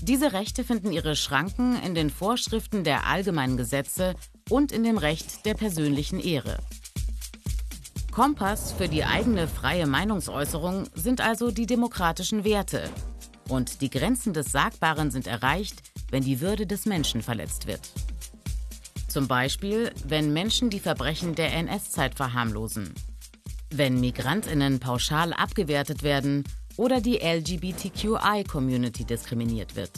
diese 0.00 0.32
Rechte 0.32 0.64
finden 0.64 0.90
ihre 0.90 1.16
Schranken 1.16 1.78
in 1.82 1.94
den 1.94 2.08
Vorschriften 2.08 2.82
der 2.82 3.06
allgemeinen 3.06 3.58
Gesetze 3.58 4.14
und 4.48 4.72
in 4.72 4.84
dem 4.84 4.96
Recht 4.96 5.44
der 5.44 5.52
persönlichen 5.52 6.18
Ehre. 6.18 6.60
Kompass 8.14 8.70
für 8.70 8.86
die 8.86 9.02
eigene 9.02 9.48
freie 9.48 9.88
Meinungsäußerung 9.88 10.84
sind 10.94 11.20
also 11.20 11.50
die 11.50 11.66
demokratischen 11.66 12.44
Werte. 12.44 12.88
Und 13.48 13.80
die 13.80 13.90
Grenzen 13.90 14.32
des 14.32 14.52
Sagbaren 14.52 15.10
sind 15.10 15.26
erreicht, 15.26 15.82
wenn 16.12 16.22
die 16.22 16.40
Würde 16.40 16.64
des 16.64 16.86
Menschen 16.86 17.22
verletzt 17.22 17.66
wird. 17.66 17.80
Zum 19.08 19.26
Beispiel, 19.26 19.90
wenn 20.06 20.32
Menschen 20.32 20.70
die 20.70 20.78
Verbrechen 20.78 21.34
der 21.34 21.52
NS-Zeit 21.54 22.14
verharmlosen, 22.14 22.94
wenn 23.70 23.98
Migrantinnen 23.98 24.78
pauschal 24.78 25.32
abgewertet 25.32 26.04
werden 26.04 26.44
oder 26.76 27.00
die 27.00 27.18
LGBTQI-Community 27.18 29.06
diskriminiert 29.06 29.74
wird. 29.74 29.90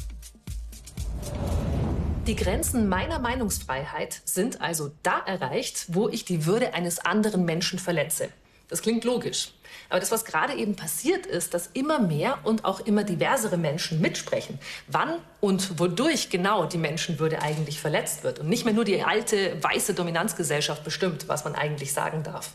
Die 2.27 2.35
Grenzen 2.35 2.89
meiner 2.89 3.21
Meinungsfreiheit 3.21 4.21
sind 4.25 4.61
also 4.61 4.91
da 5.05 5.21
erreicht, 5.21 5.85
wo 5.89 6.09
ich 6.09 6.25
die 6.25 6.45
Würde 6.45 6.75
eines 6.75 6.99
anderen 6.99 7.45
Menschen 7.45 7.79
verletze. 7.79 8.31
Das 8.69 8.83
klingt 8.83 9.05
logisch. 9.05 9.53
Aber 9.89 10.01
das, 10.01 10.11
was 10.11 10.25
gerade 10.25 10.55
eben 10.55 10.75
passiert 10.75 11.25
ist, 11.25 11.55
dass 11.55 11.69
immer 11.69 12.01
mehr 12.01 12.39
und 12.43 12.65
auch 12.65 12.81
immer 12.81 13.05
diversere 13.05 13.57
Menschen 13.57 14.01
mitsprechen, 14.01 14.59
wann 14.89 15.21
und 15.41 15.79
wodurch 15.79 16.29
genau 16.29 16.65
die 16.65 16.79
Menschenwürde 16.79 17.43
eigentlich 17.43 17.79
verletzt 17.79 18.25
wird 18.25 18.41
und 18.41 18.49
nicht 18.49 18.65
mehr 18.65 18.75
nur 18.75 18.85
die 18.85 19.05
alte 19.05 19.63
weiße 19.63 19.95
Dominanzgesellschaft 19.95 20.83
bestimmt, 20.83 21.29
was 21.29 21.45
man 21.45 21.55
eigentlich 21.55 21.93
sagen 21.93 22.25
darf. 22.25 22.55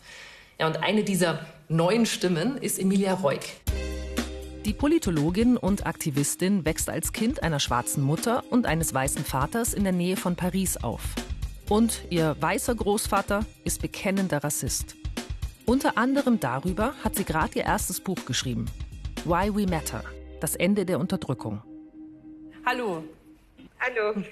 Ja, 0.60 0.68
und 0.68 0.84
eine 0.84 1.06
dieser 1.06 1.46
neuen 1.70 2.06
Stimmen 2.06 2.58
ist 2.58 2.78
Emilia 2.78 3.14
Reuk. 3.14 3.44
Die 4.66 4.74
Politologin 4.74 5.58
und 5.58 5.88
Aktivistin 5.88 6.66
wächst 6.66 6.88
als 6.88 7.14
Kind 7.14 7.42
einer 7.42 7.60
schwarzen 7.60 8.04
Mutter 8.04 8.44
und 8.52 8.68
eines 8.68 8.94
weißen 8.94 9.26
Vaters 9.26 9.74
in 9.74 9.84
der 9.84 9.92
Nähe 9.92 10.16
von 10.16 10.36
Paris 10.36 10.78
auf. 10.78 11.02
Und 11.68 12.04
ihr 12.12 12.36
weißer 12.40 12.76
Großvater 12.76 13.44
ist 13.64 13.82
bekennender 13.82 14.44
Rassist. 14.44 14.96
Unter 15.66 15.98
anderem 15.98 16.40
darüber 16.40 16.94
hat 17.04 17.16
sie 17.16 17.26
gerade 17.26 17.58
ihr 17.58 17.66
erstes 17.66 18.00
Buch 18.02 18.24
geschrieben. 18.28 18.66
Why 19.26 19.50
We 19.56 19.66
Matter. 19.66 20.04
Das 20.42 20.56
Ende 20.56 20.86
der 20.86 21.00
Unterdrückung. 21.00 21.64
Hallo. 22.64 23.04
Hallo. 23.80 24.24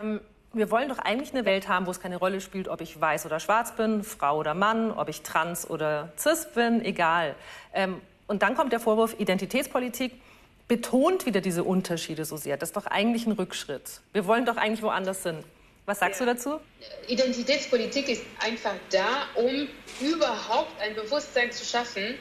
Ähm, 0.00 0.20
wir 0.54 0.70
wollen 0.70 0.88
doch 0.88 1.00
eigentlich 1.00 1.34
eine 1.34 1.44
Welt 1.44 1.68
haben, 1.68 1.84
wo 1.84 1.90
es 1.90 2.00
keine 2.00 2.16
Rolle 2.16 2.40
spielt, 2.40 2.68
ob 2.68 2.80
ich 2.80 2.98
weiß 2.98 3.26
oder 3.26 3.40
schwarz 3.40 3.76
bin, 3.76 4.02
Frau 4.04 4.38
oder 4.38 4.54
Mann, 4.54 4.90
ob 4.90 5.10
ich 5.10 5.20
trans 5.20 5.68
oder 5.68 6.14
cis 6.16 6.48
bin, 6.54 6.82
egal. 6.82 7.34
Ähm, 7.74 8.00
und 8.26 8.42
dann 8.42 8.54
kommt 8.54 8.72
der 8.72 8.80
Vorwurf, 8.80 9.14
Identitätspolitik 9.18 10.12
betont 10.68 11.26
wieder 11.26 11.40
diese 11.40 11.64
Unterschiede 11.64 12.24
so 12.24 12.36
sehr. 12.36 12.56
Das 12.56 12.70
ist 12.70 12.76
doch 12.76 12.86
eigentlich 12.86 13.26
ein 13.26 13.32
Rückschritt. 13.32 14.00
Wir 14.12 14.26
wollen 14.26 14.44
doch 14.46 14.56
eigentlich 14.56 14.82
woanders 14.82 15.22
hin. 15.22 15.44
Was 15.84 16.00
sagst 16.00 16.20
ja. 16.20 16.26
du 16.26 16.32
dazu? 16.32 16.60
Identitätspolitik 17.06 18.08
ist 18.08 18.22
einfach 18.40 18.74
da, 18.90 19.28
um 19.36 19.68
überhaupt 20.00 20.80
ein 20.80 20.96
Bewusstsein 20.96 21.52
zu 21.52 21.64
schaffen. 21.64 22.16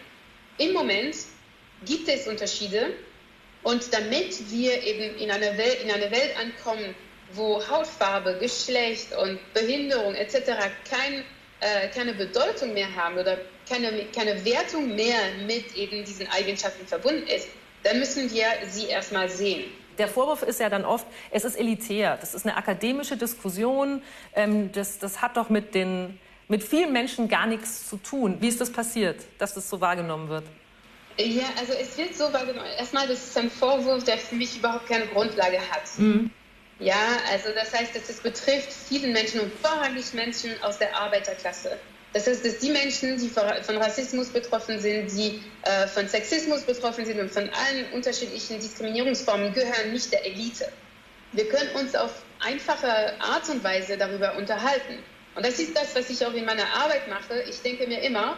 Im 0.59 0.73
Moment 0.73 1.15
gibt 1.85 2.07
es 2.07 2.27
Unterschiede 2.27 2.93
Und 3.63 3.91
damit 3.91 4.51
wir 4.51 4.83
eben 4.83 5.17
in 5.17 5.31
eine 5.31 5.57
Welt, 5.57 5.81
in 5.83 5.89
eine 5.89 6.11
Welt 6.11 6.37
ankommen, 6.39 6.93
wo 7.33 7.67
Hautfarbe, 7.67 8.37
Geschlecht 8.39 9.07
und 9.17 9.39
Behinderung 9.55 10.13
etc. 10.13 10.35
Kein, 10.87 11.25
äh, 11.61 11.87
keine 11.89 12.13
Bedeutung 12.13 12.75
mehr 12.75 12.95
haben 12.95 13.17
oder 13.17 13.39
keine, 13.67 14.05
keine 14.15 14.43
Wertung 14.45 14.95
mehr 14.95 15.19
mit 15.45 15.75
eben 15.75 16.03
diesen 16.05 16.27
Eigenschaften 16.27 16.85
verbunden 16.87 17.27
ist, 17.27 17.47
dann 17.83 17.99
müssen 17.99 18.31
wir 18.31 18.47
sie 18.67 18.87
erstmal 18.87 19.29
sehen. 19.29 19.65
Der 19.97 20.07
Vorwurf 20.07 20.43
ist 20.43 20.59
ja 20.59 20.69
dann 20.69 20.83
oft, 20.83 21.05
es 21.31 21.45
ist 21.45 21.57
elitär, 21.57 22.17
das 22.19 22.33
ist 22.33 22.45
eine 22.45 22.57
akademische 22.57 23.15
Diskussion, 23.15 24.01
ähm, 24.35 24.71
das, 24.71 24.99
das 24.99 25.21
hat 25.21 25.37
doch 25.37 25.49
mit, 25.49 25.73
den, 25.73 26.19
mit 26.47 26.63
vielen 26.63 26.91
Menschen 26.91 27.29
gar 27.29 27.45
nichts 27.45 27.87
zu 27.87 27.97
tun. 27.97 28.37
Wie 28.41 28.49
ist 28.49 28.59
das 28.59 28.71
passiert, 28.71 29.21
dass 29.37 29.53
das 29.53 29.69
so 29.69 29.79
wahrgenommen 29.79 30.27
wird? 30.27 30.43
Ja, 31.17 31.45
also 31.57 31.73
es 31.73 31.97
wird 31.97 32.13
so 32.13 32.25
wahrgenommen. 32.33 32.67
Erstmal, 32.77 33.07
das 33.07 33.23
ist 33.23 33.37
ein 33.37 33.49
Vorwurf, 33.49 34.03
der 34.03 34.17
für 34.17 34.35
mich 34.35 34.57
überhaupt 34.57 34.87
keine 34.87 35.07
Grundlage 35.07 35.59
hat. 35.59 35.83
Mhm. 35.97 36.29
Ja, 36.79 36.97
also 37.31 37.49
das 37.55 37.73
heißt, 37.73 37.95
dass 37.95 38.09
es 38.09 38.19
betrifft 38.19 38.73
viele 38.73 39.07
Menschen 39.07 39.39
und 39.39 39.53
vorrangig 39.53 40.13
Menschen 40.13 40.51
aus 40.61 40.77
der 40.77 40.93
Arbeiterklasse. 40.93 41.79
Das 42.15 42.27
heißt, 42.27 42.45
dass 42.45 42.59
die 42.59 42.69
Menschen, 42.69 43.17
die 43.17 43.27
von 43.27 43.77
Rassismus 43.77 44.29
betroffen 44.29 44.79
sind, 44.79 45.11
die 45.11 45.41
äh, 45.63 45.85
von 45.85 46.07
Sexismus 46.07 46.61
betroffen 46.61 47.05
sind 47.05 47.19
und 47.19 47.29
von 47.29 47.43
allen 47.49 47.91
unterschiedlichen 47.91 48.57
Diskriminierungsformen, 48.57 49.51
gehören 49.53 49.91
nicht 49.91 50.13
der 50.13 50.25
Elite. 50.25 50.71
Wir 51.33 51.49
können 51.49 51.69
uns 51.71 51.93
auf 51.93 52.23
einfache 52.39 53.19
Art 53.19 53.49
und 53.49 53.61
Weise 53.65 53.97
darüber 53.97 54.37
unterhalten. 54.37 54.99
Und 55.35 55.45
das 55.45 55.59
ist 55.59 55.75
das, 55.75 55.93
was 55.93 56.09
ich 56.09 56.25
auch 56.25 56.33
in 56.33 56.45
meiner 56.45 56.73
Arbeit 56.73 57.05
mache. 57.09 57.43
Ich 57.49 57.61
denke 57.61 57.85
mir 57.85 57.99
immer, 58.01 58.37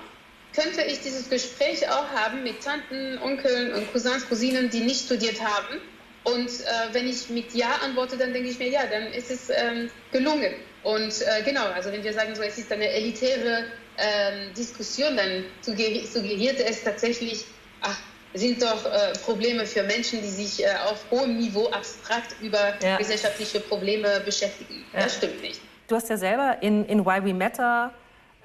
könnte 0.55 0.81
ich 0.81 1.01
dieses 1.01 1.29
Gespräch 1.29 1.87
auch 1.87 2.09
haben 2.09 2.41
mit 2.41 2.63
Tanten, 2.63 3.19
Onkeln 3.19 3.75
und 3.75 3.93
Cousins, 3.93 4.27
Cousinen, 4.27 4.71
die 4.71 4.79
nicht 4.79 5.05
studiert 5.05 5.39
haben. 5.39 5.79
Und 6.23 6.49
äh, 6.49 6.93
wenn 6.93 7.07
ich 7.07 7.29
mit 7.29 7.53
Ja 7.53 7.75
antworte, 7.83 8.17
dann 8.17 8.33
denke 8.33 8.49
ich 8.49 8.57
mir, 8.57 8.69
ja, 8.69 8.87
dann 8.87 9.13
ist 9.13 9.29
es 9.29 9.51
ähm, 9.51 9.91
gelungen. 10.11 10.55
Und 10.87 11.21
äh, 11.21 11.43
genau, 11.43 11.65
also 11.75 11.91
wenn 11.91 12.01
wir 12.01 12.13
sagen, 12.13 12.33
so, 12.33 12.41
es 12.43 12.57
ist 12.57 12.71
eine 12.71 12.87
elitäre 12.87 13.65
ähm, 13.97 14.53
Diskussion, 14.53 15.17
dann 15.17 15.43
suggeriert 15.59 16.61
es 16.61 16.81
tatsächlich, 16.81 17.43
ach, 17.81 17.97
sind 18.33 18.61
doch 18.61 18.85
äh, 18.85 19.11
Probleme 19.25 19.65
für 19.65 19.83
Menschen, 19.83 20.21
die 20.21 20.29
sich 20.29 20.63
äh, 20.63 20.69
auf 20.89 21.03
hohem 21.11 21.39
Niveau 21.39 21.67
abstrakt 21.71 22.37
über 22.41 22.73
ja. 22.81 22.95
gesellschaftliche 22.95 23.59
Probleme 23.59 24.21
beschäftigen. 24.23 24.85
Ja. 24.93 25.01
Das 25.03 25.17
stimmt 25.17 25.41
nicht. 25.41 25.59
Du 25.89 25.95
hast 25.95 26.09
ja 26.09 26.15
selber 26.15 26.59
in, 26.61 26.85
in 26.85 27.05
Why 27.05 27.21
We 27.21 27.33
Matter 27.33 27.93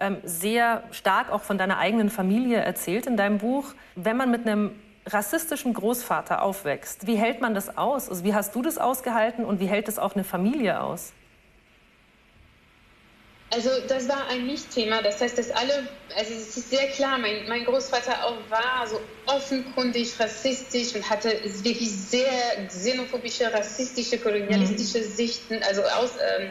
ähm, 0.01 0.17
sehr 0.25 0.83
stark 0.91 1.31
auch 1.31 1.43
von 1.43 1.59
deiner 1.59 1.79
eigenen 1.79 2.11
Familie 2.11 2.59
erzählt 2.59 3.07
in 3.07 3.17
deinem 3.17 3.39
Buch. 3.39 3.73
Wenn 3.95 4.17
man 4.17 4.33
mit 4.33 4.49
einem 4.49 4.73
rassistischen 5.07 5.75
Großvater 5.75 6.43
aufwächst, 6.43 7.07
wie 7.07 7.15
hält 7.15 7.41
man 7.41 7.55
das 7.55 7.79
aus? 7.79 8.09
Also 8.09 8.25
wie 8.25 8.35
hast 8.35 8.53
du 8.57 8.63
das 8.63 8.79
ausgehalten 8.79 9.45
und 9.45 9.61
wie 9.61 9.67
hält 9.67 9.87
es 9.87 10.01
auch 10.01 10.17
eine 10.17 10.25
Familie 10.25 10.81
aus? 10.81 11.13
Also 13.55 13.69
das 13.87 14.09
war 14.09 14.29
ein 14.29 14.47
Nicht-Thema. 14.47 15.03
Das 15.03 15.21
heißt, 15.21 15.37
dass 15.37 15.51
alle, 15.51 15.87
also 16.17 16.33
es 16.33 16.57
ist 16.57 16.71
sehr 16.71 16.89
klar, 16.89 17.19
mein, 17.19 17.47
mein 17.49 17.67
Großvater 17.67 18.25
auch 18.25 18.39
war 18.49 18.87
so 18.87 18.99
offenkundig 19.27 20.19
rassistisch 20.19 20.95
und 20.95 21.09
hatte 21.09 21.39
wirklich 21.63 21.91
sehr 21.91 22.67
xenophobische, 22.67 23.53
rassistische, 23.53 24.19
kolonialistische 24.19 25.01
mhm. 25.01 25.13
Sichten, 25.13 25.63
also 25.65 25.83
aus, 25.83 26.13
ähm, 26.39 26.51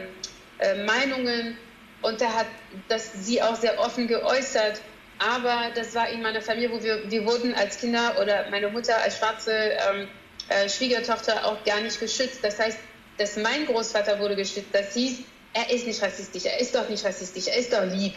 äh, 0.60 0.84
Meinungen 0.84 1.58
und 2.02 2.20
er 2.20 2.36
hat 2.36 2.46
das 2.88 3.10
sie 3.12 3.42
auch 3.42 3.56
sehr 3.56 3.80
offen 3.80 4.06
geäußert. 4.06 4.80
Aber 5.18 5.72
das 5.74 5.94
war 5.96 6.08
in 6.08 6.22
meiner 6.22 6.40
Familie, 6.40 6.70
wo 6.70 6.82
wir, 6.82 7.10
wir 7.10 7.26
wurden 7.26 7.54
als 7.54 7.78
Kinder 7.78 8.16
oder 8.20 8.48
meine 8.50 8.68
Mutter 8.68 8.96
als 9.02 9.18
schwarze 9.18 9.52
ähm, 9.52 10.08
äh, 10.48 10.68
Schwiegertochter 10.68 11.46
auch 11.46 11.64
gar 11.64 11.80
nicht 11.80 11.98
geschützt. 11.98 12.40
Das 12.42 12.60
heißt, 12.60 12.78
dass 13.18 13.36
mein 13.36 13.66
Großvater 13.66 14.20
wurde 14.20 14.36
geschützt. 14.36 14.68
Das 14.72 14.94
hieß, 14.94 15.18
er 15.54 15.70
ist 15.70 15.86
nicht 15.86 16.02
rassistisch, 16.02 16.44
er 16.44 16.60
ist 16.60 16.74
doch 16.74 16.88
nicht 16.88 17.04
rassistisch, 17.04 17.46
er 17.46 17.56
ist 17.56 17.72
doch 17.72 17.84
lieb. 17.84 18.14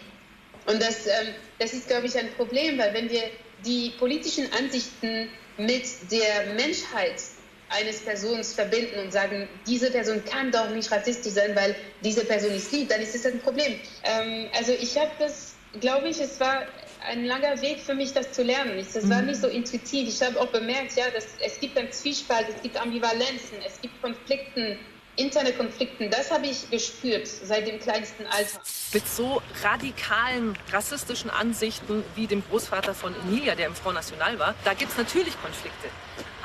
Und 0.65 0.81
das, 0.81 1.05
ähm, 1.05 1.33
das 1.59 1.73
ist, 1.73 1.87
glaube 1.87 2.07
ich, 2.07 2.17
ein 2.17 2.31
Problem, 2.33 2.77
weil 2.77 2.93
wenn 2.93 3.09
wir 3.09 3.23
die 3.65 3.91
politischen 3.97 4.51
Ansichten 4.53 5.29
mit 5.57 5.83
der 6.11 6.53
Menschheit 6.55 7.21
eines 7.69 7.99
Persons 7.99 8.53
verbinden 8.53 8.99
und 8.99 9.11
sagen, 9.11 9.47
diese 9.67 9.91
Person 9.91 10.23
kann 10.25 10.51
doch 10.51 10.69
nicht 10.69 10.91
rassistisch 10.91 11.33
sein, 11.33 11.55
weil 11.55 11.75
diese 12.03 12.23
Person 12.25 12.51
ist 12.51 12.71
lieb, 12.71 12.89
dann 12.89 13.01
ist 13.01 13.15
das 13.15 13.25
ein 13.25 13.39
Problem. 13.39 13.79
Ähm, 14.03 14.47
also 14.55 14.71
ich 14.73 14.97
habe 14.97 15.11
das, 15.19 15.55
glaube 15.79 16.09
ich, 16.09 16.19
es 16.19 16.39
war 16.39 16.65
ein 17.07 17.25
langer 17.25 17.61
Weg 17.61 17.79
für 17.79 17.93
mich, 17.93 18.13
das 18.13 18.31
zu 18.31 18.43
lernen. 18.43 18.77
Es 18.79 18.95
war 19.09 19.21
mhm. 19.21 19.27
nicht 19.27 19.41
so 19.41 19.47
intuitiv. 19.47 20.07
Ich 20.07 20.21
habe 20.21 20.39
auch 20.39 20.47
bemerkt, 20.47 20.95
ja, 20.95 21.09
dass 21.11 21.27
es 21.43 21.59
gibt 21.59 21.77
einen 21.77 21.91
Zwiespalt, 21.91 22.47
es 22.55 22.61
gibt 22.61 22.79
Ambivalenzen, 22.79 23.57
es 23.65 23.79
gibt 23.81 24.01
Konflikten, 24.01 24.79
interne 25.15 25.53
Konflikten. 25.53 26.09
Das 26.09 26.31
habe 26.31 26.47
ich 26.47 26.69
gespürt 26.69 27.27
seit 27.27 27.67
dem 27.67 27.79
kleinsten 27.79 28.25
Alter. 28.27 28.59
Mit 28.93 29.07
so 29.07 29.41
radikalen 29.63 30.57
rassistischen 30.71 31.29
Ansichten 31.29 32.03
wie 32.15 32.27
dem 32.27 32.43
Großvater 32.49 32.93
von 32.93 33.15
Emilia, 33.21 33.55
der 33.55 33.67
im 33.67 33.75
Front 33.75 33.95
National 33.95 34.37
war, 34.39 34.55
da 34.63 34.73
gibt 34.73 34.91
es 34.91 34.97
natürlich 34.97 35.39
Konflikte. 35.41 35.87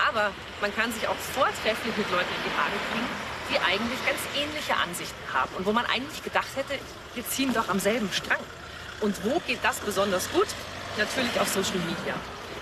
Aber 0.08 0.32
man 0.60 0.74
kann 0.74 0.92
sich 0.92 1.06
auch 1.08 1.16
vortrefflich 1.16 1.96
mit 1.96 2.10
Leuten 2.10 2.28
in 2.28 2.50
die 2.50 2.56
Haare 2.56 2.78
kriegen, 2.90 3.08
die 3.50 3.58
eigentlich 3.58 4.06
ganz 4.06 4.20
ähnliche 4.36 4.76
Ansichten 4.76 5.32
haben 5.32 5.54
und 5.56 5.66
wo 5.66 5.72
man 5.72 5.84
eigentlich 5.86 6.22
gedacht 6.22 6.48
hätte, 6.54 6.78
wir 7.14 7.26
ziehen 7.26 7.52
doch 7.52 7.68
am 7.68 7.80
selben 7.80 8.10
Strang. 8.12 8.40
Und 9.00 9.24
wo 9.24 9.40
geht 9.46 9.58
das 9.62 9.80
besonders 9.80 10.30
gut? 10.30 10.46
Natürlich 10.98 11.38
auf 11.40 11.48
Social 11.48 11.78
Media. 11.78 12.14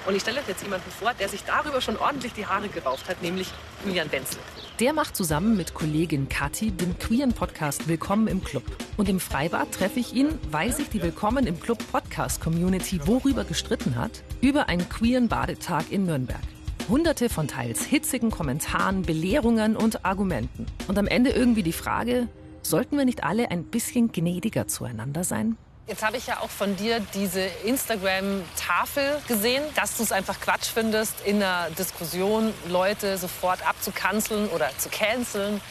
Und 0.06 0.14
ich 0.14 0.22
stelle 0.22 0.40
euch 0.40 0.48
jetzt 0.48 0.62
jemanden 0.62 0.90
vor, 0.90 1.12
der 1.14 1.28
sich 1.28 1.44
darüber 1.44 1.80
schon 1.80 1.96
ordentlich 1.96 2.32
die 2.32 2.46
Haare 2.46 2.68
gerauft 2.68 3.08
hat, 3.08 3.22
nämlich 3.22 3.48
Julian 3.84 4.10
Wenzel. 4.10 4.38
Der 4.80 4.92
macht 4.92 5.16
zusammen 5.16 5.56
mit 5.56 5.74
Kollegin 5.74 6.28
Kathi 6.28 6.70
den 6.70 6.98
queeren 6.98 7.32
Podcast 7.32 7.88
Willkommen 7.88 8.28
im 8.28 8.42
Club. 8.42 8.62
Und 8.96 9.08
im 9.08 9.20
Freibad 9.20 9.72
treffe 9.72 10.00
ich 10.00 10.14
ihn, 10.14 10.38
weil 10.50 10.72
sich 10.72 10.88
die 10.88 11.02
Willkommen 11.02 11.46
im 11.46 11.60
Club 11.60 11.78
Podcast 11.90 12.40
Community 12.40 13.00
worüber 13.06 13.44
gestritten 13.44 13.96
hat? 13.96 14.22
Über 14.40 14.68
einen 14.68 14.88
queeren 14.88 15.28
Badetag 15.28 15.90
in 15.90 16.06
Nürnberg. 16.06 16.40
Hunderte 16.88 17.28
von 17.28 17.48
teils 17.48 17.84
hitzigen 17.84 18.30
Kommentaren, 18.30 19.02
Belehrungen 19.02 19.76
und 19.76 20.06
Argumenten. 20.06 20.64
Und 20.86 20.96
am 20.96 21.06
Ende 21.06 21.30
irgendwie 21.30 21.62
die 21.62 21.72
Frage, 21.72 22.28
sollten 22.62 22.96
wir 22.96 23.04
nicht 23.04 23.24
alle 23.24 23.50
ein 23.50 23.64
bisschen 23.64 24.12
gnädiger 24.12 24.68
zueinander 24.68 25.24
sein? 25.24 25.56
Jetzt 25.88 26.02
habe 26.02 26.18
ich 26.18 26.26
ja 26.26 26.40
auch 26.40 26.50
von 26.50 26.76
dir 26.76 27.00
diese 27.14 27.40
Instagram-Tafel 27.64 29.22
gesehen, 29.26 29.62
dass 29.74 29.96
du 29.96 30.02
es 30.02 30.12
einfach 30.12 30.38
Quatsch 30.38 30.66
findest, 30.66 31.14
in 31.24 31.36
einer 31.36 31.70
Diskussion 31.70 32.52
Leute 32.68 33.16
sofort 33.16 33.66
abzukanzeln 33.66 34.50
oder 34.50 34.70
zu 34.76 34.90
canceln, 34.90 35.62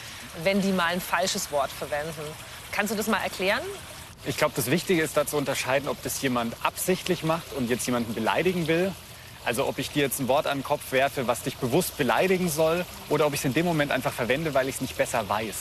wenn 0.42 0.60
die 0.60 0.72
mal 0.72 0.86
ein 0.86 1.00
falsches 1.00 1.52
Wort 1.52 1.70
verwenden. 1.70 2.20
Kannst 2.72 2.92
du 2.92 2.96
das 2.96 3.06
mal 3.06 3.22
erklären? 3.22 3.62
Ich 4.26 4.36
glaube, 4.36 4.54
das 4.56 4.68
Wichtige 4.72 5.02
ist 5.02 5.16
da 5.16 5.24
zu 5.24 5.36
unterscheiden, 5.36 5.88
ob 5.88 6.02
das 6.02 6.20
jemand 6.20 6.56
absichtlich 6.64 7.22
macht 7.22 7.52
und 7.52 7.70
jetzt 7.70 7.86
jemanden 7.86 8.12
beleidigen 8.12 8.66
will 8.66 8.92
also 9.44 9.66
ob 9.66 9.78
ich 9.78 9.88
dir 9.90 10.02
jetzt 10.02 10.20
ein 10.20 10.28
Wort 10.28 10.46
an 10.46 10.58
den 10.58 10.64
Kopf 10.64 10.92
werfe, 10.92 11.26
was 11.26 11.42
dich 11.42 11.56
bewusst 11.56 11.96
beleidigen 11.96 12.50
soll, 12.50 12.84
oder 13.08 13.26
ob 13.26 13.32
ich 13.32 13.40
es 13.40 13.44
in 13.46 13.54
dem 13.54 13.64
Moment 13.64 13.92
einfach 13.92 14.12
verwende, 14.12 14.52
weil 14.52 14.68
ich 14.68 14.74
es 14.74 14.80
nicht 14.82 14.98
besser 14.98 15.26
weiß. 15.26 15.56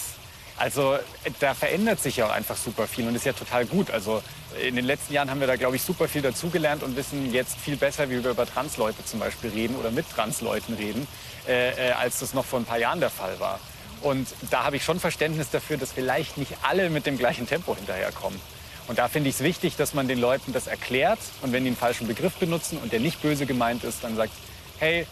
Also 0.58 0.98
da 1.39 1.54
verändert 1.54 2.02
sich 2.02 2.17
ja 2.17 2.26
auch 2.26 2.32
einfach 2.32 2.58
super 2.58 2.88
viel 2.88 3.08
und 3.08 3.15
ist 3.15 3.26
ja 3.26 3.34
total 3.34 3.65
gut. 3.67 3.91
Also 3.91 4.24
in 4.62 4.76
den 4.76 4.86
letzten 4.86 5.13
Jahren 5.13 5.30
haben 5.30 5.39
wir 5.39 5.46
da, 5.46 5.56
glaube 5.56 5.76
ich, 5.76 5.84
super 5.84 6.08
viel 6.08 6.24
dazugelernt 6.24 6.82
und 6.82 6.96
wissen 6.96 7.32
jetzt 7.32 7.58
viel 7.58 7.78
besser, 7.78 8.10
wie 8.10 8.24
wir 8.24 8.32
über 8.32 8.48
Transleute 8.48 9.06
zum 9.06 9.20
Beispiel 9.20 9.52
reden 9.52 9.76
oder 9.76 9.91
mit 9.91 10.10
Transleuten 10.10 10.74
reden, 10.76 11.08
äh, 11.48 11.89
äh, 11.89 11.91
als 11.91 12.20
das 12.20 12.34
noch 12.34 12.43
vor 12.43 12.60
ein 12.60 12.65
paar 12.65 12.80
Jahren 12.80 13.00
der 13.00 13.12
Fall 13.12 13.39
war. 13.39 13.60
Und 14.02 14.28
da 14.50 14.63
habe 14.63 14.78
ich 14.78 14.84
schon 14.84 15.00
Verständnis 15.00 15.52
dafür, 15.52 15.78
dass 15.78 15.91
vielleicht 15.91 16.38
nicht 16.38 16.54
alle 16.63 16.89
mit 16.89 17.06
dem 17.06 17.17
gleichen 17.17 17.48
Tempo 17.48 17.76
hinterherkommen. 17.76 18.39
Und 18.88 18.98
da 19.00 19.10
finde 19.10 19.30
ich 19.30 19.36
es 19.36 19.41
wichtig, 19.41 19.76
dass 19.76 19.93
man 19.93 20.08
den 20.08 20.20
Leuten 20.20 20.54
das 20.54 20.65
erklärt 20.65 21.20
und 21.41 21.52
wenn 21.52 21.63
die 21.63 21.70
einen 21.70 21.78
falschen 21.78 22.08
Begriff 22.08 22.34
benutzen 22.36 22.80
und 22.82 22.93
der 22.93 23.00
nicht 23.00 23.22
böse 23.22 23.46
gemeint 23.46 23.84
ist, 23.84 24.04
dann 24.04 24.15
sagt, 24.15 24.32
hey, 24.80 25.06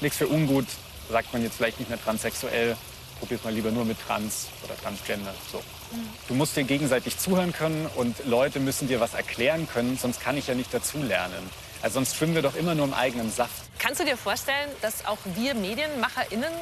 nichts 0.00 0.18
für 0.18 0.28
ungut, 0.28 0.66
sagt 1.10 1.32
man 1.32 1.42
jetzt 1.42 1.56
vielleicht 1.56 1.80
nicht 1.80 1.88
mehr 1.88 2.02
transsexuell, 2.02 2.76
probiert 3.20 3.44
mal 3.44 3.52
lieber 3.52 3.70
nur 3.70 3.84
mit 3.84 4.00
trans 4.00 4.48
oder 4.64 4.76
transgender. 4.76 5.32
So. 5.52 5.62
Du 6.26 6.34
musst 6.34 6.56
dir 6.56 6.64
gegenseitig 6.64 7.18
zuhören 7.18 7.52
können 7.52 7.88
und 7.94 8.24
Leute 8.26 8.58
müssen 8.58 8.88
dir 8.88 8.98
was 8.98 9.14
erklären 9.14 9.68
können, 9.68 9.96
sonst 9.96 10.20
kann 10.20 10.36
ich 10.36 10.48
ja 10.48 10.54
nicht 10.54 10.74
dazulernen. 10.74 11.48
Also 11.82 11.94
sonst 11.94 12.16
schwimmen 12.16 12.34
wir 12.34 12.42
doch 12.42 12.56
immer 12.56 12.74
nur 12.74 12.86
im 12.86 12.94
eigenen 12.94 13.30
Saft. 13.30 13.62
Kannst 13.78 14.00
du 14.00 14.04
dir 14.04 14.16
vorstellen, 14.16 14.70
dass 14.82 15.06
auch 15.06 15.18
wir 15.36 15.54
MedienmacherInnen 15.54 16.52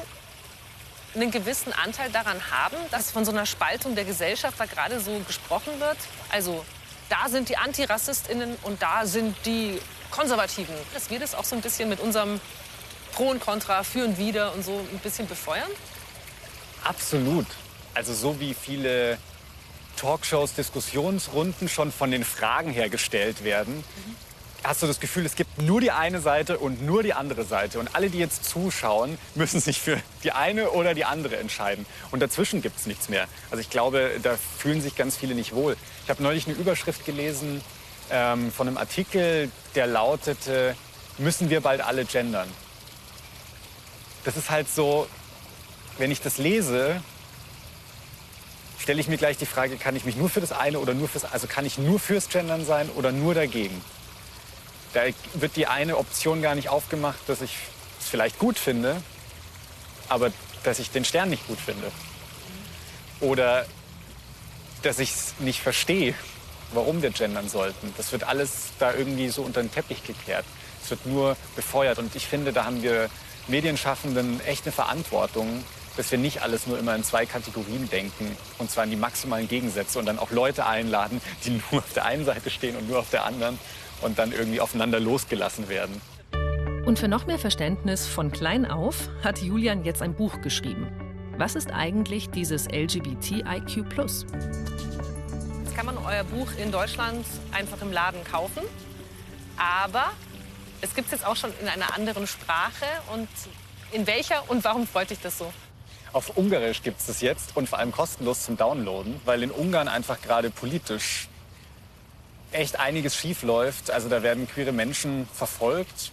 einen 1.15 1.31
gewissen 1.31 1.73
Anteil 1.73 2.11
daran 2.11 2.39
haben, 2.51 2.77
dass 2.91 3.11
von 3.11 3.25
so 3.25 3.31
einer 3.31 3.45
Spaltung 3.45 3.95
der 3.95 4.05
Gesellschaft 4.05 4.59
da 4.59 4.65
gerade 4.65 4.99
so 4.99 5.19
gesprochen 5.27 5.79
wird? 5.79 5.97
Also 6.29 6.63
da 7.09 7.27
sind 7.27 7.49
die 7.49 7.57
AntirassistInnen 7.57 8.55
und 8.61 8.81
da 8.81 9.05
sind 9.05 9.35
die 9.45 9.79
Konservativen. 10.11 10.75
Dass 10.93 11.09
wir 11.09 11.19
das 11.19 11.35
auch 11.35 11.43
so 11.43 11.55
ein 11.55 11.61
bisschen 11.61 11.89
mit 11.89 11.99
unserem 11.99 12.39
Pro 13.13 13.29
und 13.29 13.41
Contra, 13.41 13.83
Für 13.83 14.05
und 14.05 14.17
Wider 14.17 14.53
und 14.53 14.63
so 14.63 14.71
ein 14.91 14.99
bisschen 14.99 15.27
befeuern? 15.27 15.69
Absolut. 16.83 17.45
Also 17.93 18.13
so 18.13 18.39
wie 18.39 18.53
viele 18.53 19.17
Talkshows, 19.97 20.53
Diskussionsrunden 20.53 21.67
schon 21.67 21.91
von 21.91 22.11
den 22.11 22.23
Fragen 22.23 22.71
her 22.71 22.89
gestellt 22.89 23.43
werden, 23.43 23.75
mhm. 23.77 24.15
hast 24.63 24.81
du 24.81 24.87
das 24.87 24.99
Gefühl, 24.99 25.25
es 25.25 25.35
gibt 25.35 25.61
nur 25.61 25.81
die 25.81 25.91
eine 25.91 26.21
Seite 26.21 26.57
und 26.57 26.81
nur 26.81 27.03
die 27.03 27.13
andere 27.13 27.43
Seite. 27.43 27.79
Und 27.79 27.93
alle, 27.95 28.09
die 28.09 28.19
jetzt 28.19 28.45
zuschauen, 28.45 29.17
müssen 29.35 29.59
sich 29.59 29.79
für 29.79 30.01
die 30.23 30.31
eine 30.31 30.71
oder 30.71 30.93
die 30.93 31.05
andere 31.05 31.37
entscheiden. 31.37 31.85
Und 32.11 32.21
dazwischen 32.21 32.61
gibt 32.61 32.79
es 32.79 32.85
nichts 32.85 33.09
mehr. 33.09 33.27
Also 33.51 33.61
ich 33.61 33.69
glaube, 33.69 34.11
da 34.23 34.37
fühlen 34.57 34.81
sich 34.81 34.95
ganz 34.95 35.17
viele 35.17 35.35
nicht 35.35 35.53
wohl. 35.53 35.75
Ich 36.05 36.09
habe 36.09 36.23
neulich 36.23 36.47
eine 36.47 36.55
Überschrift 36.55 37.05
gelesen 37.05 37.61
ähm, 38.09 38.51
von 38.51 38.67
einem 38.67 38.77
Artikel, 38.77 39.51
der 39.75 39.87
lautete, 39.87 40.75
müssen 41.17 41.49
wir 41.49 41.61
bald 41.61 41.81
alle 41.81 42.05
gendern? 42.05 42.47
Das 44.23 44.37
ist 44.37 44.49
halt 44.49 44.69
so, 44.69 45.07
wenn 45.99 46.11
ich 46.11 46.21
das 46.21 46.37
lese, 46.37 47.01
stelle 48.79 49.01
ich 49.01 49.07
mir 49.07 49.17
gleich 49.17 49.37
die 49.37 49.45
Frage, 49.45 49.77
kann 49.77 49.95
ich 49.95 50.05
mich 50.05 50.15
nur 50.15 50.29
für 50.29 50.41
das 50.41 50.51
eine 50.51 50.79
oder 50.79 50.93
nur 50.93 51.07
fürs, 51.07 51.25
also 51.25 51.45
kann 51.45 51.65
ich 51.65 51.77
nur 51.77 51.99
fürs 51.99 52.29
Gendern 52.29 52.65
sein 52.65 52.89
oder 52.95 53.11
nur 53.11 53.35
dagegen? 53.35 53.79
Da 54.93 55.01
wird 55.35 55.55
die 55.55 55.67
eine 55.67 55.97
Option 55.97 56.41
gar 56.41 56.55
nicht 56.55 56.69
aufgemacht, 56.69 57.19
dass 57.27 57.41
ich 57.41 57.55
es 57.99 58.07
vielleicht 58.07 58.39
gut 58.39 58.57
finde, 58.57 59.01
aber 60.07 60.31
dass 60.63 60.79
ich 60.79 60.89
den 60.89 61.05
Stern 61.05 61.29
nicht 61.29 61.45
gut 61.47 61.59
finde. 61.59 61.91
Oder 63.19 63.65
dass 64.81 64.99
ich 64.99 65.11
es 65.11 65.33
nicht 65.39 65.59
verstehe, 65.59 66.15
warum 66.73 67.01
wir 67.01 67.11
gendern 67.11 67.49
sollten. 67.49 67.93
Das 67.97 68.11
wird 68.11 68.23
alles 68.23 68.69
da 68.79 68.93
irgendwie 68.93 69.29
so 69.29 69.43
unter 69.43 69.61
den 69.61 69.71
Teppich 69.71 70.03
gekehrt. 70.03 70.45
Es 70.83 70.89
wird 70.89 71.05
nur 71.05 71.35
befeuert. 71.55 71.99
Und 71.99 72.15
ich 72.15 72.25
finde, 72.25 72.53
da 72.53 72.65
haben 72.65 72.81
wir 72.81 73.09
Medienschaffenden 73.47 74.39
echt 74.45 74.65
eine 74.65 74.71
Verantwortung, 74.71 75.63
dass 75.97 76.11
wir 76.11 76.17
nicht 76.17 76.41
alles 76.41 76.67
nur 76.67 76.79
immer 76.79 76.95
in 76.95 77.03
zwei 77.03 77.25
Kategorien 77.25 77.89
denken, 77.89 78.35
und 78.57 78.71
zwar 78.71 78.83
in 78.85 78.89
die 78.89 78.95
maximalen 78.95 79.47
Gegensätze 79.47 79.99
und 79.99 80.05
dann 80.05 80.19
auch 80.19 80.31
Leute 80.31 80.65
einladen, 80.65 81.21
die 81.45 81.61
nur 81.71 81.81
auf 81.81 81.93
der 81.93 82.05
einen 82.05 82.25
Seite 82.25 82.49
stehen 82.49 82.75
und 82.75 82.87
nur 82.87 82.99
auf 82.99 83.09
der 83.09 83.25
anderen 83.25 83.59
und 84.01 84.17
dann 84.19 84.31
irgendwie 84.31 84.61
aufeinander 84.61 84.99
losgelassen 84.99 85.69
werden. 85.69 86.01
Und 86.85 86.97
für 86.97 87.07
noch 87.07 87.27
mehr 87.27 87.37
Verständnis 87.37 88.07
von 88.07 88.31
klein 88.31 88.65
auf 88.65 89.09
hat 89.23 89.39
Julian 89.39 89.83
jetzt 89.83 90.01
ein 90.01 90.15
Buch 90.15 90.41
geschrieben. 90.41 90.87
Was 91.37 91.55
ist 91.55 91.71
eigentlich 91.71 92.29
dieses 92.31 92.67
LGBTIQ? 92.67 93.85
Jetzt 95.63 95.75
kann 95.75 95.85
man 95.85 95.97
euer 95.97 96.23
Buch 96.23 96.47
in 96.57 96.71
Deutschland 96.71 97.25
einfach 97.51 97.81
im 97.81 97.91
Laden 97.91 98.23
kaufen. 98.23 98.63
Aber 99.55 100.11
es 100.81 100.95
gibt 100.95 101.07
es 101.07 101.11
jetzt 101.11 101.25
auch 101.25 101.35
schon 101.35 101.51
in 101.61 101.67
einer 101.67 101.93
anderen 101.95 102.27
Sprache. 102.27 102.85
Und 103.13 103.29
in 103.91 104.07
welcher 104.07 104.49
und 104.49 104.63
warum 104.63 104.87
freut 104.87 105.11
dich 105.11 105.19
das 105.21 105.37
so? 105.37 105.53
Auf 106.11 106.35
Ungarisch 106.37 106.81
gibt 106.81 106.99
es 106.99 107.05
das 107.05 107.21
jetzt 107.21 107.55
und 107.55 107.69
vor 107.69 107.79
allem 107.79 107.91
kostenlos 107.91 108.43
zum 108.43 108.57
Downloaden, 108.57 109.21
weil 109.25 109.43
in 109.43 109.51
Ungarn 109.51 109.87
einfach 109.87 110.21
gerade 110.21 110.49
politisch 110.49 111.27
echt 112.51 112.79
einiges 112.79 113.15
schief 113.15 113.43
läuft. 113.43 113.91
Also 113.91 114.09
da 114.09 114.23
werden 114.23 114.47
queere 114.47 114.71
Menschen 114.71 115.27
verfolgt 115.33 116.11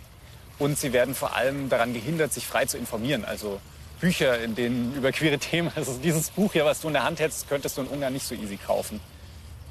und 0.58 0.78
sie 0.78 0.92
werden 0.92 1.14
vor 1.14 1.34
allem 1.34 1.70
daran 1.70 1.94
gehindert, 1.94 2.32
sich 2.32 2.46
frei 2.46 2.66
zu 2.66 2.76
informieren. 2.76 3.24
Also 3.24 3.60
Bücher, 4.00 4.38
in 4.42 4.54
denen 4.54 4.94
über 4.94 5.12
queere 5.12 5.38
Themen, 5.38 5.72
also 5.74 5.98
dieses 6.02 6.30
Buch 6.30 6.52
hier, 6.52 6.66
was 6.66 6.80
du 6.80 6.88
in 6.88 6.94
der 6.94 7.04
Hand 7.04 7.20
hättest, 7.20 7.48
könntest 7.48 7.78
du 7.78 7.82
in 7.82 7.88
Ungarn 7.88 8.12
nicht 8.12 8.26
so 8.26 8.34
easy 8.34 8.58
kaufen. 8.58 9.00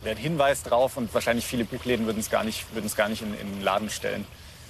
Da 0.02 0.08
wäre 0.08 0.16
ein 0.16 0.22
Hinweis 0.22 0.64
drauf 0.64 0.98
und 0.98 1.14
wahrscheinlich 1.14 1.46
viele 1.46 1.66
Buchläden 1.66 2.08
würden 2.08 2.20
es 2.20 2.32
gar 2.32 2.44
nicht, 2.44 2.66
würden 2.74 2.88
es 2.88 2.96
gar 2.96 3.10
nicht 3.10 3.22
in, 3.22 3.40
in 3.40 3.52
den 3.54 3.62
Laden 3.62 3.92
stellen. 3.92 4.26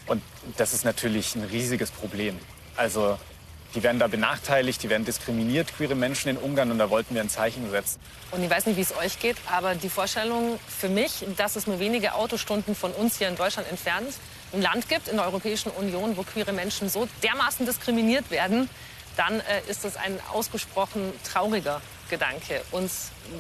Und 0.08 0.22
das 0.58 0.74
ist 0.74 0.84
natürlich 0.84 1.36
ein 1.36 1.44
riesiges 1.44 1.92
Problem. 1.92 2.38
Also 2.76 3.18
die 3.76 3.84
werden 3.84 4.00
da 4.00 4.08
benachteiligt, 4.08 4.82
die 4.82 4.90
werden 4.90 5.06
diskriminiert, 5.06 5.76
queere 5.76 5.96
Menschen 5.96 6.30
in 6.30 6.38
Ungarn. 6.38 6.72
Und 6.72 6.80
da 6.80 6.90
wollten 6.90 7.14
wir 7.14 7.22
ein 7.22 7.30
Zeichen 7.30 7.70
setzen. 7.70 8.00
Und 8.32 8.44
ich 8.44 8.50
weiß 8.50 8.66
nicht, 8.66 8.78
wie 8.78 8.82
es 8.82 8.96
euch 8.98 9.20
geht, 9.20 9.38
aber 9.52 9.76
die 9.76 9.90
Vorstellung 9.90 10.60
für 10.68 10.90
mich, 10.90 11.26
dass 11.38 11.56
es 11.56 11.68
nur 11.68 11.80
wenige 11.80 12.16
Autostunden 12.16 12.76
von 12.76 12.92
uns 12.92 13.18
hier 13.18 13.28
in 13.28 13.36
Deutschland 13.36 13.70
entfernt 13.70 14.14
ein 14.54 14.62
Land 14.62 14.88
gibt 14.88 15.08
in 15.08 15.18
der 15.18 15.26
Europäischen 15.26 15.70
Union, 15.72 16.16
wo 16.16 16.24
queere 16.24 16.54
Menschen 16.54 16.90
so 16.90 17.08
dermaßen 17.24 17.66
diskriminiert 17.66 18.32
werden, 18.32 18.70
dann 19.18 19.40
äh, 19.42 19.70
ist 19.70 19.84
das 19.84 19.98
ein 19.98 20.18
ausgesprochen 20.32 21.12
trauriger 21.24 21.82
Gedanke. 22.10 22.62
Und 22.72 22.90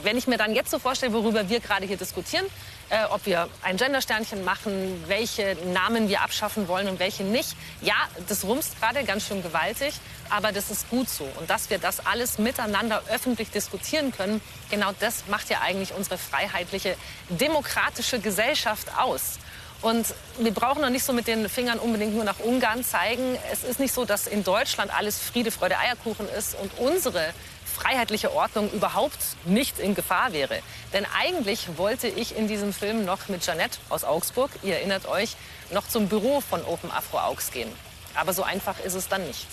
wenn 0.04 0.17
ich 0.17 0.28
mir 0.28 0.38
dann 0.38 0.54
jetzt 0.54 0.71
so 0.71 0.80
vorstelle, 0.80 1.13
worüber 1.13 1.50
wir 1.50 1.60
gerade 1.60 1.86
hier 1.86 1.98
diskutieren, 1.98 2.45
äh, 2.89 3.06
ob 3.10 3.26
wir 3.26 3.50
ein 3.62 3.78
Gendersternchen 3.78 4.43
machen, 4.43 5.04
welche 5.08 5.58
Namen 5.74 6.10
wir 6.10 6.21
abschaffen 6.21 6.67
wollen 6.67 6.88
und 6.88 7.00
welche 7.00 7.24
nicht. 7.24 7.56
Ja, 7.82 7.95
das 8.28 8.43
rumst 8.43 8.80
gerade 8.80 9.04
ganz 9.04 9.28
schön 9.28 9.41
gewaltig, 9.41 9.95
aber 10.30 10.52
das 10.52 10.71
ist 10.71 10.89
gut 10.89 11.10
so. 11.10 11.28
Und 11.39 11.50
dass 11.50 11.69
wir 11.69 11.78
das 11.78 12.06
alles 12.06 12.38
miteinander 12.38 13.02
öffentlich 13.10 13.50
diskutieren 13.50 14.12
können, 14.12 14.41
genau 14.69 14.91
das 15.00 15.24
macht 15.28 15.50
ja 15.50 15.62
eigentlich 15.62 15.93
unsere 15.93 16.17
freiheitliche, 16.17 16.95
demokratische 17.30 18.19
Gesellschaft 18.19 18.88
aus. 18.98 19.39
Und 19.82 20.08
wir 20.39 20.54
brauchen 20.54 20.82
noch 20.82 20.89
nicht 20.89 21.04
so 21.04 21.13
mit 21.13 21.28
den 21.28 21.48
Fingern 21.50 21.80
unbedingt 21.80 22.15
nur 22.15 22.24
nach 22.24 22.39
Ungarn 22.39 22.84
zeigen. 22.84 23.38
Es 23.52 23.63
ist 23.63 23.80
nicht 23.80 23.93
so, 23.93 24.06
dass 24.06 24.26
in 24.26 24.43
Deutschland 24.43 24.91
alles 24.95 25.19
Friede, 25.19 25.52
Freude, 25.52 25.78
Eierkuchen 25.78 26.28
ist 26.30 26.56
und 26.56 26.71
unsere 26.80 27.34
freiheitliche 27.76 28.34
Ordnung 28.34 28.72
überhaupt 28.72 29.20
nicht 29.46 29.80
in 29.80 29.96
Gefahr 29.96 30.34
wäre. 30.34 30.60
Denn 30.94 31.06
eigentlich 31.18 31.78
wollte 31.78 32.08
ich 32.08 32.36
in 32.36 32.48
diesem 32.48 32.74
Film 32.74 33.06
noch 33.06 33.28
mit 33.28 33.46
Janette 33.46 33.78
aus 33.90 34.04
Augsburg, 34.04 34.50
ihr 34.64 34.76
erinnert 34.76 35.08
euch, 35.08 35.36
noch 35.72 35.88
zum 35.88 36.08
Büro 36.08 36.42
von 36.42 36.64
Open 36.64 36.92
Afro 36.92 37.20
Augs 37.20 37.52
gehen. 37.52 37.72
Aber 38.16 38.34
so 38.34 38.44
einfach 38.44 38.80
ist 38.80 38.94
es 38.94 39.08
dann 39.08 39.26
nicht. 39.28 39.46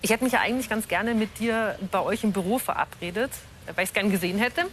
Ich 0.00 0.10
hätte 0.10 0.24
mich 0.24 0.32
ja 0.32 0.40
eigentlich 0.40 0.68
ganz 0.68 0.88
gerne 0.88 1.14
mit 1.14 1.38
dir 1.38 1.78
bei 1.90 2.00
euch 2.00 2.24
im 2.24 2.32
Büro 2.32 2.58
verabredet, 2.58 3.30
weil 3.74 3.84
ich 3.84 3.90
es 3.90 3.94
gern 3.94 4.10
gesehen 4.10 4.38
hätte. 4.38 4.64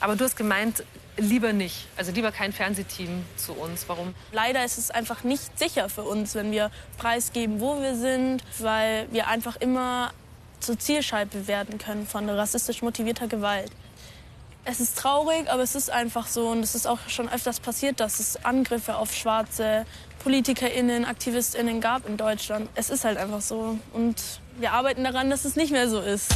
Aber 0.00 0.16
du 0.16 0.24
hast 0.24 0.36
gemeint, 0.36 0.84
lieber 1.16 1.52
nicht. 1.52 1.86
Also 1.96 2.12
lieber 2.12 2.32
kein 2.32 2.52
Fernsehteam 2.52 3.24
zu 3.36 3.52
uns. 3.52 3.84
Warum? 3.88 4.14
Leider 4.32 4.64
ist 4.64 4.78
es 4.78 4.90
einfach 4.90 5.24
nicht 5.24 5.58
sicher 5.58 5.88
für 5.88 6.02
uns, 6.02 6.34
wenn 6.34 6.50
wir 6.50 6.70
preisgeben, 6.98 7.60
wo 7.60 7.80
wir 7.80 7.94
sind, 7.94 8.42
weil 8.58 9.06
wir 9.12 9.28
einfach 9.28 9.56
immer 9.56 10.12
zur 10.62 10.78
Zielscheibe 10.78 11.46
werden 11.46 11.78
können 11.78 12.06
von 12.06 12.28
rassistisch 12.28 12.82
motivierter 12.82 13.26
Gewalt. 13.26 13.70
Es 14.64 14.78
ist 14.78 14.96
traurig, 14.96 15.50
aber 15.50 15.62
es 15.62 15.74
ist 15.74 15.90
einfach 15.90 16.28
so 16.28 16.48
und 16.48 16.60
es 16.60 16.76
ist 16.76 16.86
auch 16.86 16.98
schon 17.08 17.28
öfters 17.28 17.58
passiert, 17.58 17.98
dass 17.98 18.20
es 18.20 18.44
Angriffe 18.44 18.96
auf 18.96 19.12
schwarze 19.12 19.84
PolitikerInnen, 20.22 21.04
AktivistInnen 21.04 21.80
gab 21.80 22.08
in 22.08 22.16
Deutschland. 22.16 22.68
Es 22.76 22.88
ist 22.88 23.04
halt 23.04 23.18
einfach 23.18 23.40
so 23.40 23.78
und 23.92 24.16
wir 24.58 24.72
arbeiten 24.72 25.02
daran, 25.02 25.30
dass 25.30 25.44
es 25.44 25.56
nicht 25.56 25.72
mehr 25.72 25.88
so 25.88 26.00
ist. 26.00 26.32